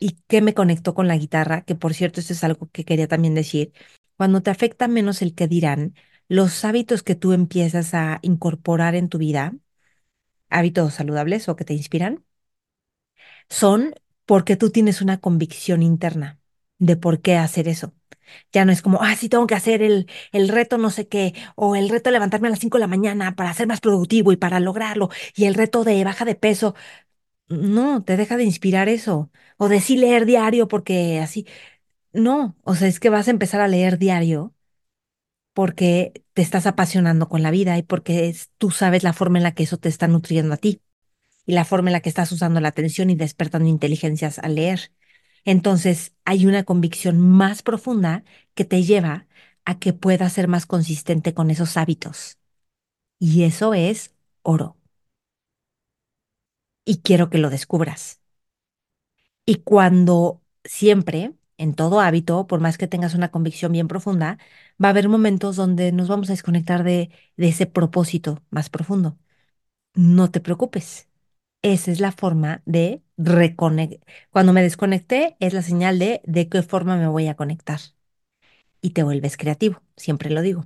y 0.00 0.12
que 0.28 0.42
me 0.42 0.54
conectó 0.54 0.94
con 0.94 1.08
la 1.08 1.16
guitarra, 1.16 1.62
que 1.62 1.74
por 1.74 1.94
cierto, 1.94 2.20
esto 2.20 2.32
es 2.32 2.44
algo 2.44 2.70
que 2.72 2.84
quería 2.84 3.08
también 3.08 3.34
decir, 3.34 3.72
cuando 4.16 4.42
te 4.42 4.50
afecta 4.50 4.88
menos 4.88 5.22
el 5.22 5.34
que 5.34 5.48
dirán, 5.48 5.94
los 6.28 6.64
hábitos 6.64 7.02
que 7.02 7.14
tú 7.14 7.32
empiezas 7.32 7.94
a 7.94 8.18
incorporar 8.22 8.94
en 8.94 9.08
tu 9.08 9.18
vida, 9.18 9.54
hábitos 10.50 10.94
saludables 10.94 11.48
o 11.48 11.56
que 11.56 11.64
te 11.66 11.74
inspiran, 11.74 12.24
son 13.48 13.94
porque 14.24 14.56
tú 14.56 14.70
tienes 14.70 15.00
una 15.02 15.18
convicción 15.20 15.82
interna 15.82 16.40
de 16.78 16.96
por 16.96 17.20
qué 17.20 17.36
hacer 17.36 17.68
eso. 17.68 17.94
Ya 18.52 18.64
no 18.64 18.72
es 18.72 18.82
como, 18.82 19.02
ah, 19.02 19.16
sí, 19.16 19.28
tengo 19.28 19.46
que 19.46 19.54
hacer 19.54 19.82
el, 19.82 20.08
el 20.32 20.48
reto 20.48 20.78
no 20.78 20.90
sé 20.90 21.08
qué, 21.08 21.34
o 21.56 21.76
el 21.76 21.88
reto 21.90 22.10
de 22.10 22.14
levantarme 22.14 22.48
a 22.48 22.50
las 22.52 22.60
5 22.60 22.78
de 22.78 22.82
la 22.82 22.88
mañana 22.88 23.36
para 23.36 23.54
ser 23.54 23.68
más 23.68 23.80
productivo 23.80 24.32
y 24.32 24.36
para 24.36 24.60
lograrlo, 24.60 25.10
y 25.36 25.46
el 25.46 25.54
reto 25.54 25.84
de 25.84 26.04
baja 26.04 26.24
de 26.24 26.34
peso. 26.36 26.74
No, 27.48 28.02
te 28.02 28.16
deja 28.16 28.36
de 28.36 28.44
inspirar 28.44 28.88
eso. 28.88 29.30
O 29.56 29.68
de 29.68 29.80
leer 29.96 30.26
diario 30.26 30.66
porque 30.68 31.20
así. 31.20 31.46
No, 32.12 32.56
o 32.64 32.74
sea, 32.76 32.88
es 32.88 33.00
que 33.00 33.10
vas 33.10 33.28
a 33.28 33.32
empezar 33.32 33.60
a 33.60 33.68
leer 33.68 33.98
diario 33.98 34.54
porque 35.54 36.24
te 36.34 36.42
estás 36.42 36.66
apasionando 36.66 37.28
con 37.28 37.42
la 37.42 37.50
vida 37.50 37.78
y 37.78 37.82
porque 37.82 38.28
es- 38.28 38.50
tú 38.58 38.70
sabes 38.70 39.02
la 39.02 39.12
forma 39.12 39.38
en 39.38 39.44
la 39.44 39.54
que 39.54 39.62
eso 39.64 39.78
te 39.78 39.88
está 39.88 40.08
nutriendo 40.08 40.54
a 40.54 40.56
ti 40.58 40.80
y 41.46 41.52
la 41.54 41.64
forma 41.66 41.90
en 41.90 41.94
la 41.94 42.00
que 42.02 42.10
estás 42.10 42.32
usando 42.32 42.60
la 42.60 42.68
atención 42.68 43.10
y 43.10 43.16
despertando 43.16 43.68
inteligencias 43.68 44.38
al 44.40 44.56
leer. 44.56 44.92
Entonces, 45.44 46.14
hay 46.24 46.46
una 46.46 46.64
convicción 46.64 47.18
más 47.20 47.62
profunda 47.62 48.24
que 48.54 48.64
te 48.66 48.82
lleva 48.84 49.28
a 49.64 49.78
que 49.80 49.92
puedas 49.94 50.32
ser 50.34 50.48
más 50.48 50.66
consistente 50.66 51.34
con 51.34 51.50
esos 51.50 51.76
hábitos. 51.78 52.38
Y 53.20 53.44
eso 53.44 53.74
es 53.74 54.14
oro. 54.42 54.75
Y 56.86 57.02
quiero 57.02 57.28
que 57.28 57.36
lo 57.36 57.50
descubras. 57.50 58.20
Y 59.44 59.56
cuando 59.62 60.42
siempre, 60.64 61.32
en 61.58 61.74
todo 61.74 62.00
hábito, 62.00 62.46
por 62.46 62.60
más 62.60 62.78
que 62.78 62.88
tengas 62.88 63.14
una 63.14 63.30
convicción 63.30 63.72
bien 63.72 63.88
profunda, 63.88 64.38
va 64.82 64.88
a 64.88 64.90
haber 64.90 65.08
momentos 65.08 65.56
donde 65.56 65.92
nos 65.92 66.08
vamos 66.08 66.28
a 66.30 66.32
desconectar 66.32 66.82
de, 66.84 67.10
de 67.36 67.48
ese 67.48 67.66
propósito 67.66 68.42
más 68.50 68.70
profundo. 68.70 69.18
No 69.94 70.30
te 70.30 70.40
preocupes. 70.40 71.08
Esa 71.62 71.92
es 71.92 72.00
la 72.00 72.12
forma 72.12 72.62
de 72.66 73.02
reconectar. 73.18 74.00
Cuando 74.30 74.52
me 74.54 74.62
desconecté, 74.62 75.36
es 75.40 75.54
la 75.54 75.62
señal 75.62 75.98
de 75.98 76.22
de 76.26 76.48
qué 76.48 76.62
forma 76.62 76.96
me 76.98 77.08
voy 77.08 77.28
a 77.28 77.36
conectar. 77.36 77.80
Y 78.80 78.90
te 78.90 79.02
vuelves 79.02 79.36
creativo, 79.36 79.82
siempre 79.96 80.30
lo 80.30 80.40
digo. 80.42 80.64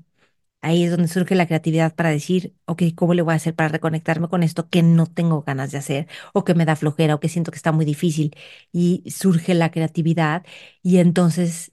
Ahí 0.63 0.85
es 0.85 0.91
donde 0.91 1.09
surge 1.09 1.35
la 1.35 1.47
creatividad 1.47 1.95
para 1.95 2.11
decir, 2.11 2.55
ok, 2.67 2.83
¿cómo 2.95 3.15
le 3.15 3.23
voy 3.23 3.33
a 3.33 3.37
hacer 3.37 3.55
para 3.55 3.69
reconectarme 3.71 4.29
con 4.29 4.43
esto 4.43 4.69
que 4.69 4.83
no 4.83 5.07
tengo 5.07 5.43
ganas 5.43 5.71
de 5.73 5.79
hacer 5.79 6.09
o 6.35 6.45
que 6.45 6.55
me 6.55 6.67
da 6.67 6.77
flojera 6.77 7.15
o 7.15 7.21
que 7.21 7.29
siento 7.31 7.51
que 7.51 7.57
está 7.57 7.73
muy 7.73 7.85
difícil? 7.87 8.37
Y 8.73 9.03
surge 9.11 9.55
la 9.55 9.71
creatividad 9.71 10.45
y 10.83 10.99
entonces 10.99 11.73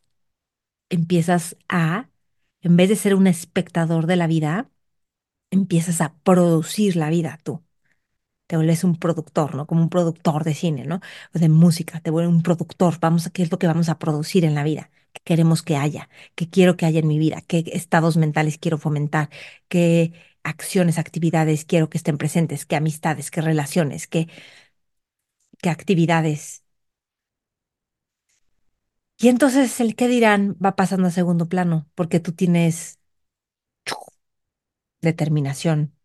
empiezas 0.90 1.58
a, 1.70 2.10
en 2.62 2.78
vez 2.78 2.90
de 2.90 2.96
ser 2.96 3.16
un 3.16 3.28
espectador 3.28 4.08
de 4.08 4.16
la 4.16 4.28
vida, 4.28 4.70
empiezas 5.52 6.02
a 6.02 6.16
producir 6.24 6.96
la 6.98 7.10
vida 7.10 7.40
tú. 7.44 7.64
Te 8.48 8.58
vuelves 8.58 8.84
un 8.86 8.98
productor, 8.98 9.56
¿no? 9.56 9.68
Como 9.68 9.82
un 9.84 9.90
productor 9.90 10.44
de 10.46 10.54
cine, 10.56 10.86
¿no? 10.86 11.02
O 11.36 11.40
de 11.40 11.50
música, 11.50 12.00
te 12.02 12.12
vuelves 12.12 12.34
un 12.36 12.44
productor. 12.44 13.00
Vamos 13.02 13.28
a, 13.28 13.32
¿qué 13.32 13.44
es 13.44 13.52
lo 13.52 13.60
que 13.60 13.68
vamos 13.68 13.90
a 13.90 14.00
producir 14.00 14.46
en 14.46 14.56
la 14.56 14.64
vida? 14.64 14.92
¿Qué 15.18 15.22
queremos 15.36 15.64
que 15.64 15.76
haya? 15.78 16.10
¿Qué 16.36 16.50
quiero 16.50 16.78
que 16.78 16.86
haya 16.86 17.00
en 17.00 17.08
mi 17.08 17.20
vida? 17.20 17.42
¿Qué 17.48 17.64
estados 17.74 18.18
mentales 18.18 18.58
quiero 18.58 18.78
fomentar? 18.78 19.30
¿Qué 19.68 20.14
acciones, 20.44 20.98
actividades 21.00 21.66
quiero 21.66 21.90
que 21.90 21.98
estén 21.98 22.18
presentes? 22.18 22.66
¿Qué 22.66 22.76
amistades? 22.76 23.32
¿Qué 23.32 23.42
relaciones? 23.42 24.08
¿Qué, 24.08 24.28
qué 25.62 25.70
actividades? 25.70 26.64
Y 29.20 29.30
entonces 29.30 29.80
el 29.80 29.96
qué 29.96 30.08
dirán 30.08 30.56
va 30.64 30.76
pasando 30.76 31.08
a 31.08 31.12
segundo 31.12 31.48
plano, 31.50 31.88
porque 31.96 32.20
tú 32.20 32.34
tienes 32.34 33.00
determinación, 35.02 35.96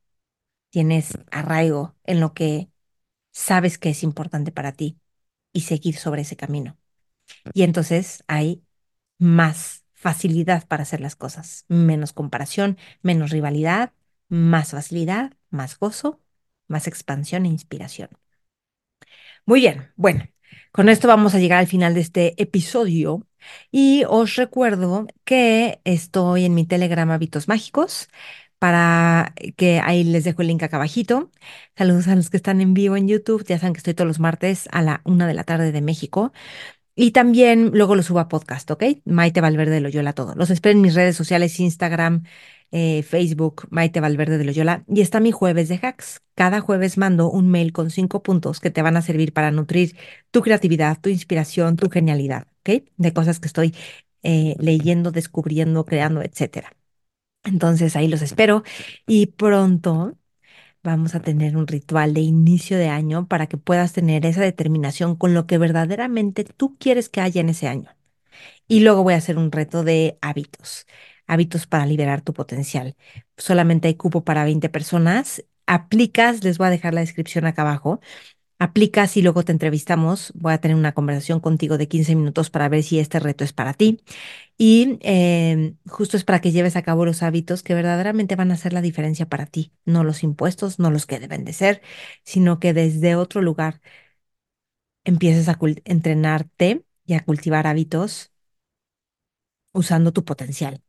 tienes 0.71 1.19
arraigo 1.31 1.97
en 2.05 2.21
lo 2.21 2.35
que 2.35 2.71
sabes 3.33 3.79
que 3.79 3.91
es 3.91 4.03
importante 4.03 4.53
para 4.53 4.73
ti 4.73 4.99
y 5.53 5.63
seguir 5.63 5.97
sobre 5.97 6.23
ese 6.23 6.37
camino. 6.37 6.79
Y 7.55 7.63
entonces 7.65 8.25
hay 8.29 8.65
más 9.23 9.85
facilidad 9.95 10.67
para 10.67 10.83
hacer 10.83 11.01
las 11.01 11.17
cosas, 11.17 11.65
menos 11.69 12.13
comparación, 12.13 12.79
menos 13.03 13.31
rivalidad, 13.31 13.93
más 14.29 14.73
facilidad, 14.73 15.35
más 15.51 15.79
gozo, 15.79 16.21
más 16.69 16.87
expansión 16.89 17.47
e 17.47 17.49
inspiración. 17.49 18.11
Muy 19.47 19.61
bien, 19.61 19.93
bueno, 19.97 20.27
con 20.73 20.89
esto 20.89 21.09
vamos 21.09 21.35
a 21.35 21.39
llegar 21.39 21.59
al 21.59 21.67
final 21.67 21.95
de 21.95 22.01
este 22.01 22.43
episodio 22.43 23.27
y 23.71 24.05
os 24.09 24.37
recuerdo 24.37 25.07
que 25.25 25.81
estoy 25.85 26.45
en 26.45 26.55
mi 26.55 26.67
Telegram 26.67 27.11
Hábitos 27.11 27.49
Mágicos 27.49 28.09
para 28.59 29.35
que 29.57 29.81
ahí 29.81 30.05
les 30.05 30.25
dejo 30.25 30.43
el 30.43 30.49
link 30.49 30.63
acá 30.63 30.77
abajito. 30.77 31.31
Saludos 31.77 32.09
a 32.09 32.15
los 32.17 32.31
que 32.31 32.37
están 32.37 32.61
en 32.61 32.75
vivo 32.75 32.97
en 32.97 33.09
YouTube, 33.09 33.45
ya 33.47 33.59
saben 33.59 33.73
que 33.75 33.79
estoy 33.79 33.95
todos 33.95 34.09
los 34.09 34.21
martes 34.21 34.69
a 34.73 34.83
la 34.83 35.01
una 35.05 35.27
de 35.27 35.35
la 35.35 35.45
tarde 35.45 35.73
de 35.73 35.81
México. 35.81 36.33
Y 36.95 37.13
también 37.13 37.71
luego 37.73 37.95
lo 37.97 38.03
subo 38.03 38.21
a 38.21 38.29
podcast, 38.29 38.71
¿ok? 38.71 38.85
Maite 39.05 39.41
Valverde 39.41 39.73
de 39.75 39.81
Loyola 39.81 40.13
todo. 40.13 40.35
Los 40.35 40.51
espero 40.51 40.75
en 40.75 40.83
mis 40.83 40.95
redes 40.95 41.17
sociales, 41.17 41.59
Instagram, 41.59 42.25
eh, 42.71 43.03
Facebook, 43.03 43.67
Maite 43.71 44.01
Valverde 44.01 44.39
de 44.39 44.45
Loyola. 44.45 44.85
Y 44.89 45.01
está 45.01 45.21
mi 45.21 45.33
jueves 45.33 45.69
de 45.69 45.81
hacks. 45.83 46.21
Cada 46.35 46.61
jueves 46.61 46.99
mando 46.99 47.31
un 47.31 47.49
mail 47.49 47.73
con 47.73 47.91
cinco 47.91 48.23
puntos 48.23 48.61
que 48.61 48.71
te 48.71 48.83
van 48.83 48.97
a 48.97 49.03
servir 49.03 49.33
para 49.33 49.51
nutrir 49.51 49.97
tu 50.31 50.43
creatividad, 50.43 51.01
tu 51.01 51.09
inspiración, 51.09 51.77
tu 51.77 51.89
genialidad, 51.91 52.47
¿ok? 52.61 52.85
De 52.97 53.13
cosas 53.13 53.41
que 53.41 53.47
estoy 53.47 53.75
eh, 54.23 54.57
leyendo, 54.59 55.11
descubriendo, 55.13 55.85
creando, 55.87 56.23
etcétera. 56.23 56.77
Entonces 57.45 57.97
ahí 57.97 58.09
los 58.09 58.23
espero 58.23 58.63
y 59.07 59.27
pronto 59.27 60.17
vamos 60.83 61.15
a 61.15 61.21
tener 61.21 61.57
un 61.57 61.67
ritual 61.67 62.15
de 62.15 62.21
inicio 62.21 62.79
de 62.79 62.89
año 62.89 63.27
para 63.29 63.47
que 63.47 63.57
puedas 63.59 63.93
tener 63.93 64.27
esa 64.27 64.43
determinación 64.43 65.17
con 65.17 65.35
lo 65.35 65.47
que 65.47 65.59
verdaderamente 65.59 66.45
tú 66.45 66.77
quieres 66.79 67.09
que 67.09 67.21
haya 67.21 67.41
en 67.41 67.51
ese 67.51 67.69
año. 67.69 67.91
Y 68.69 68.81
luego 68.81 69.03
voy 69.03 69.15
a 69.15 69.19
hacer 69.19 69.39
un 69.39 69.53
reto 69.53 69.85
de 69.85 70.19
hábitos, 70.23 70.87
hábitos 71.27 71.67
para 71.67 71.87
liberar 71.87 72.23
tu 72.23 72.33
potencial. 72.33 72.97
Solamente 73.37 73.89
hay 73.89 73.95
cupo 73.97 74.25
para 74.25 74.45
20 74.45 74.69
personas. 74.69 75.45
Aplicas, 75.67 76.45
les 76.45 76.59
voy 76.59 76.69
a 76.69 76.71
dejar 76.71 76.95
la 76.95 77.01
descripción 77.03 77.47
acá 77.47 77.63
abajo. 77.63 78.01
Aplicas 78.65 79.17
y 79.17 79.23
luego 79.23 79.43
te 79.45 79.51
entrevistamos. 79.51 80.33
Voy 80.37 80.53
a 80.53 80.59
tener 80.61 80.77
una 80.77 80.93
conversación 80.95 81.41
contigo 81.41 81.79
de 81.79 81.89
15 81.89 82.15
minutos 82.15 82.49
para 82.49 82.69
ver 82.69 82.85
si 82.85 83.01
este 83.01 83.19
reto 83.19 83.43
es 83.43 83.53
para 83.53 83.75
ti. 83.75 84.01
Y 84.59 84.99
eh, 85.03 85.75
justo 85.89 86.17
es 86.19 86.25
para 86.25 86.41
que 86.41 86.53
lleves 86.53 86.77
a 86.77 86.83
cabo 86.83 87.07
los 87.07 87.23
hábitos 87.23 87.63
que 87.63 87.75
verdaderamente 87.75 88.37
van 88.37 88.51
a 88.51 88.55
hacer 88.55 88.75
la 88.75 88.83
diferencia 88.83 89.29
para 89.29 89.47
ti, 89.47 89.73
no 89.87 90.05
los 90.05 90.25
impuestos, 90.25 90.81
no 90.81 90.91
los 90.91 91.07
que 91.07 91.21
deben 91.21 91.45
de 91.47 91.55
ser, 91.55 91.83
sino 92.25 92.61
que 92.61 92.75
desde 92.75 93.17
otro 93.17 93.43
lugar 93.43 93.81
empieces 95.05 95.49
a 95.49 95.59
entrenarte 95.85 96.85
y 97.07 97.15
a 97.15 97.25
cultivar 97.25 97.67
hábitos 97.69 98.33
usando 99.73 100.13
tu 100.13 100.25
potencial. 100.25 100.83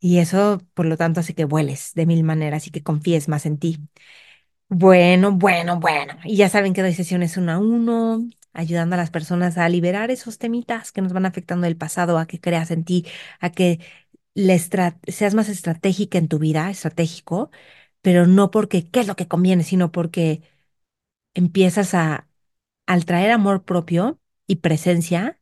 Y 0.00 0.18
eso, 0.18 0.60
por 0.74 0.86
lo 0.86 0.96
tanto, 0.96 1.20
hace 1.20 1.34
que 1.34 1.44
vueles 1.46 1.92
de 1.94 2.06
mil 2.06 2.24
maneras 2.24 2.66
y 2.66 2.70
que 2.72 2.82
confíes 2.84 3.28
más 3.28 3.46
en 3.46 3.58
ti. 3.58 3.78
Bueno, 4.72 5.32
bueno, 5.32 5.80
bueno. 5.80 6.14
Y 6.24 6.36
ya 6.36 6.48
saben 6.48 6.72
que 6.74 6.82
doy 6.82 6.94
sesiones 6.94 7.36
uno 7.36 7.52
a 7.52 7.58
uno, 7.58 8.28
ayudando 8.52 8.94
a 8.94 8.98
las 8.98 9.10
personas 9.10 9.58
a 9.58 9.68
liberar 9.68 10.10
esos 10.12 10.38
temitas 10.38 10.92
que 10.92 11.02
nos 11.02 11.12
van 11.12 11.26
afectando 11.26 11.64
del 11.66 11.76
pasado, 11.76 12.18
a 12.18 12.26
que 12.26 12.40
creas 12.40 12.70
en 12.70 12.84
ti, 12.84 13.04
a 13.40 13.50
que 13.50 13.80
seas 15.08 15.34
más 15.34 15.48
estratégica 15.48 16.18
en 16.18 16.28
tu 16.28 16.38
vida, 16.38 16.70
estratégico, 16.70 17.50
pero 18.02 18.26
no 18.26 18.50
porque 18.50 18.88
qué 18.90 19.00
es 19.00 19.06
lo 19.08 19.16
que 19.16 19.28
conviene, 19.28 19.64
sino 19.64 19.92
porque 19.92 20.42
empiezas 21.34 21.94
a, 21.94 22.28
al 22.86 23.04
traer 23.06 23.30
amor 23.32 23.64
propio 23.64 24.20
y 24.46 24.58
presencia, 24.58 25.40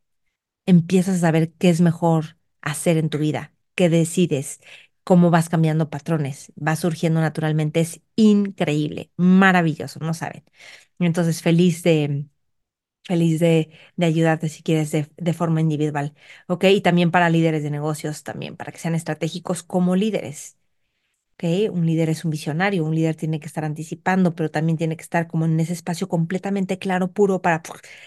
empiezas 0.66 1.16
a 1.16 1.20
saber 1.20 1.52
qué 1.54 1.70
es 1.70 1.80
mejor 1.82 2.38
hacer 2.62 2.98
en 2.98 3.10
tu 3.10 3.18
vida, 3.18 3.54
qué 3.76 3.88
decides, 3.90 4.60
cómo 5.08 5.30
vas 5.30 5.48
cambiando 5.48 5.90
patrones, 5.90 6.52
va 6.66 6.76
surgiendo 6.76 7.20
naturalmente, 7.20 7.80
es 7.80 8.02
increíble, 8.16 9.10
maravilloso, 9.16 10.00
no 10.00 10.14
saben. 10.14 10.44
Entonces, 11.00 11.42
feliz 11.42 11.82
de 11.84 12.26
feliz 13.04 13.40
de, 13.40 13.70
de 13.96 14.06
ayudarte 14.06 14.48
si 14.48 14.62
quieres 14.62 14.90
de, 14.92 15.08
de 15.16 15.32
forma 15.34 15.60
individual, 15.60 16.14
¿ok? 16.48 16.64
Y 16.66 16.80
también 16.82 17.10
para 17.10 17.30
líderes 17.30 17.62
de 17.62 17.70
negocios, 17.70 18.22
también 18.22 18.56
para 18.56 18.72
que 18.72 18.78
sean 18.78 18.94
estratégicos 18.94 19.62
como 19.62 19.96
líderes. 19.96 20.58
¿ok? 21.34 21.72
Un 21.72 21.86
líder 21.86 22.10
es 22.10 22.24
un 22.24 22.30
visionario, 22.30 22.84
un 22.84 22.94
líder 22.94 23.14
tiene 23.16 23.40
que 23.40 23.46
estar 23.46 23.64
anticipando, 23.64 24.34
pero 24.34 24.50
también 24.50 24.78
tiene 24.78 24.96
que 24.96 25.02
estar 25.02 25.26
como 25.28 25.44
en 25.46 25.58
ese 25.60 25.72
espacio 25.72 26.08
completamente 26.08 26.78
claro, 26.78 27.12
puro, 27.12 27.40
para 27.42 27.62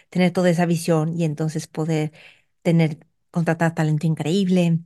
tener 0.09 0.31
toda 0.31 0.49
esa 0.49 0.65
visión 0.65 1.17
y 1.17 1.23
entonces 1.25 1.67
poder 1.67 2.11
tener, 2.61 2.99
contratar 3.31 3.73
talento 3.75 4.07
increíble, 4.07 4.79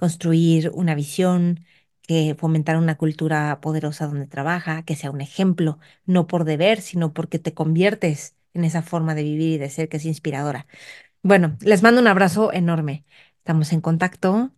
construir 0.00 0.70
una 0.74 0.94
visión, 0.94 1.66
que 2.02 2.34
fomentar 2.38 2.76
una 2.78 2.96
cultura 2.96 3.60
poderosa 3.60 4.06
donde 4.08 4.26
trabaja, 4.26 4.82
que 4.84 4.96
sea 4.96 5.10
un 5.10 5.20
ejemplo, 5.20 5.78
no 6.06 6.26
por 6.26 6.44
deber, 6.44 6.80
sino 6.80 7.12
porque 7.12 7.38
te 7.38 7.54
conviertes 7.54 8.34
en 8.54 8.64
esa 8.64 8.82
forma 8.82 9.14
de 9.14 9.22
vivir 9.24 9.52
y 9.52 9.58
de 9.58 9.70
ser 9.70 9.88
que 9.90 9.98
es 9.98 10.06
inspiradora. 10.06 10.66
Bueno, 11.22 11.56
les 11.62 11.82
mando 11.82 12.00
un 12.00 12.08
abrazo 12.08 12.52
enorme. 12.52 13.04
Estamos 13.38 13.72
en 13.72 13.80
contacto. 13.82 14.52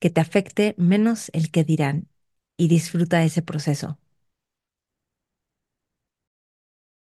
Que 0.00 0.10
te 0.10 0.20
afecte 0.20 0.74
menos 0.76 1.30
el 1.32 1.50
que 1.52 1.62
dirán 1.64 2.08
y 2.56 2.66
disfruta 2.68 3.22
ese 3.24 3.42
proceso. 3.42 3.98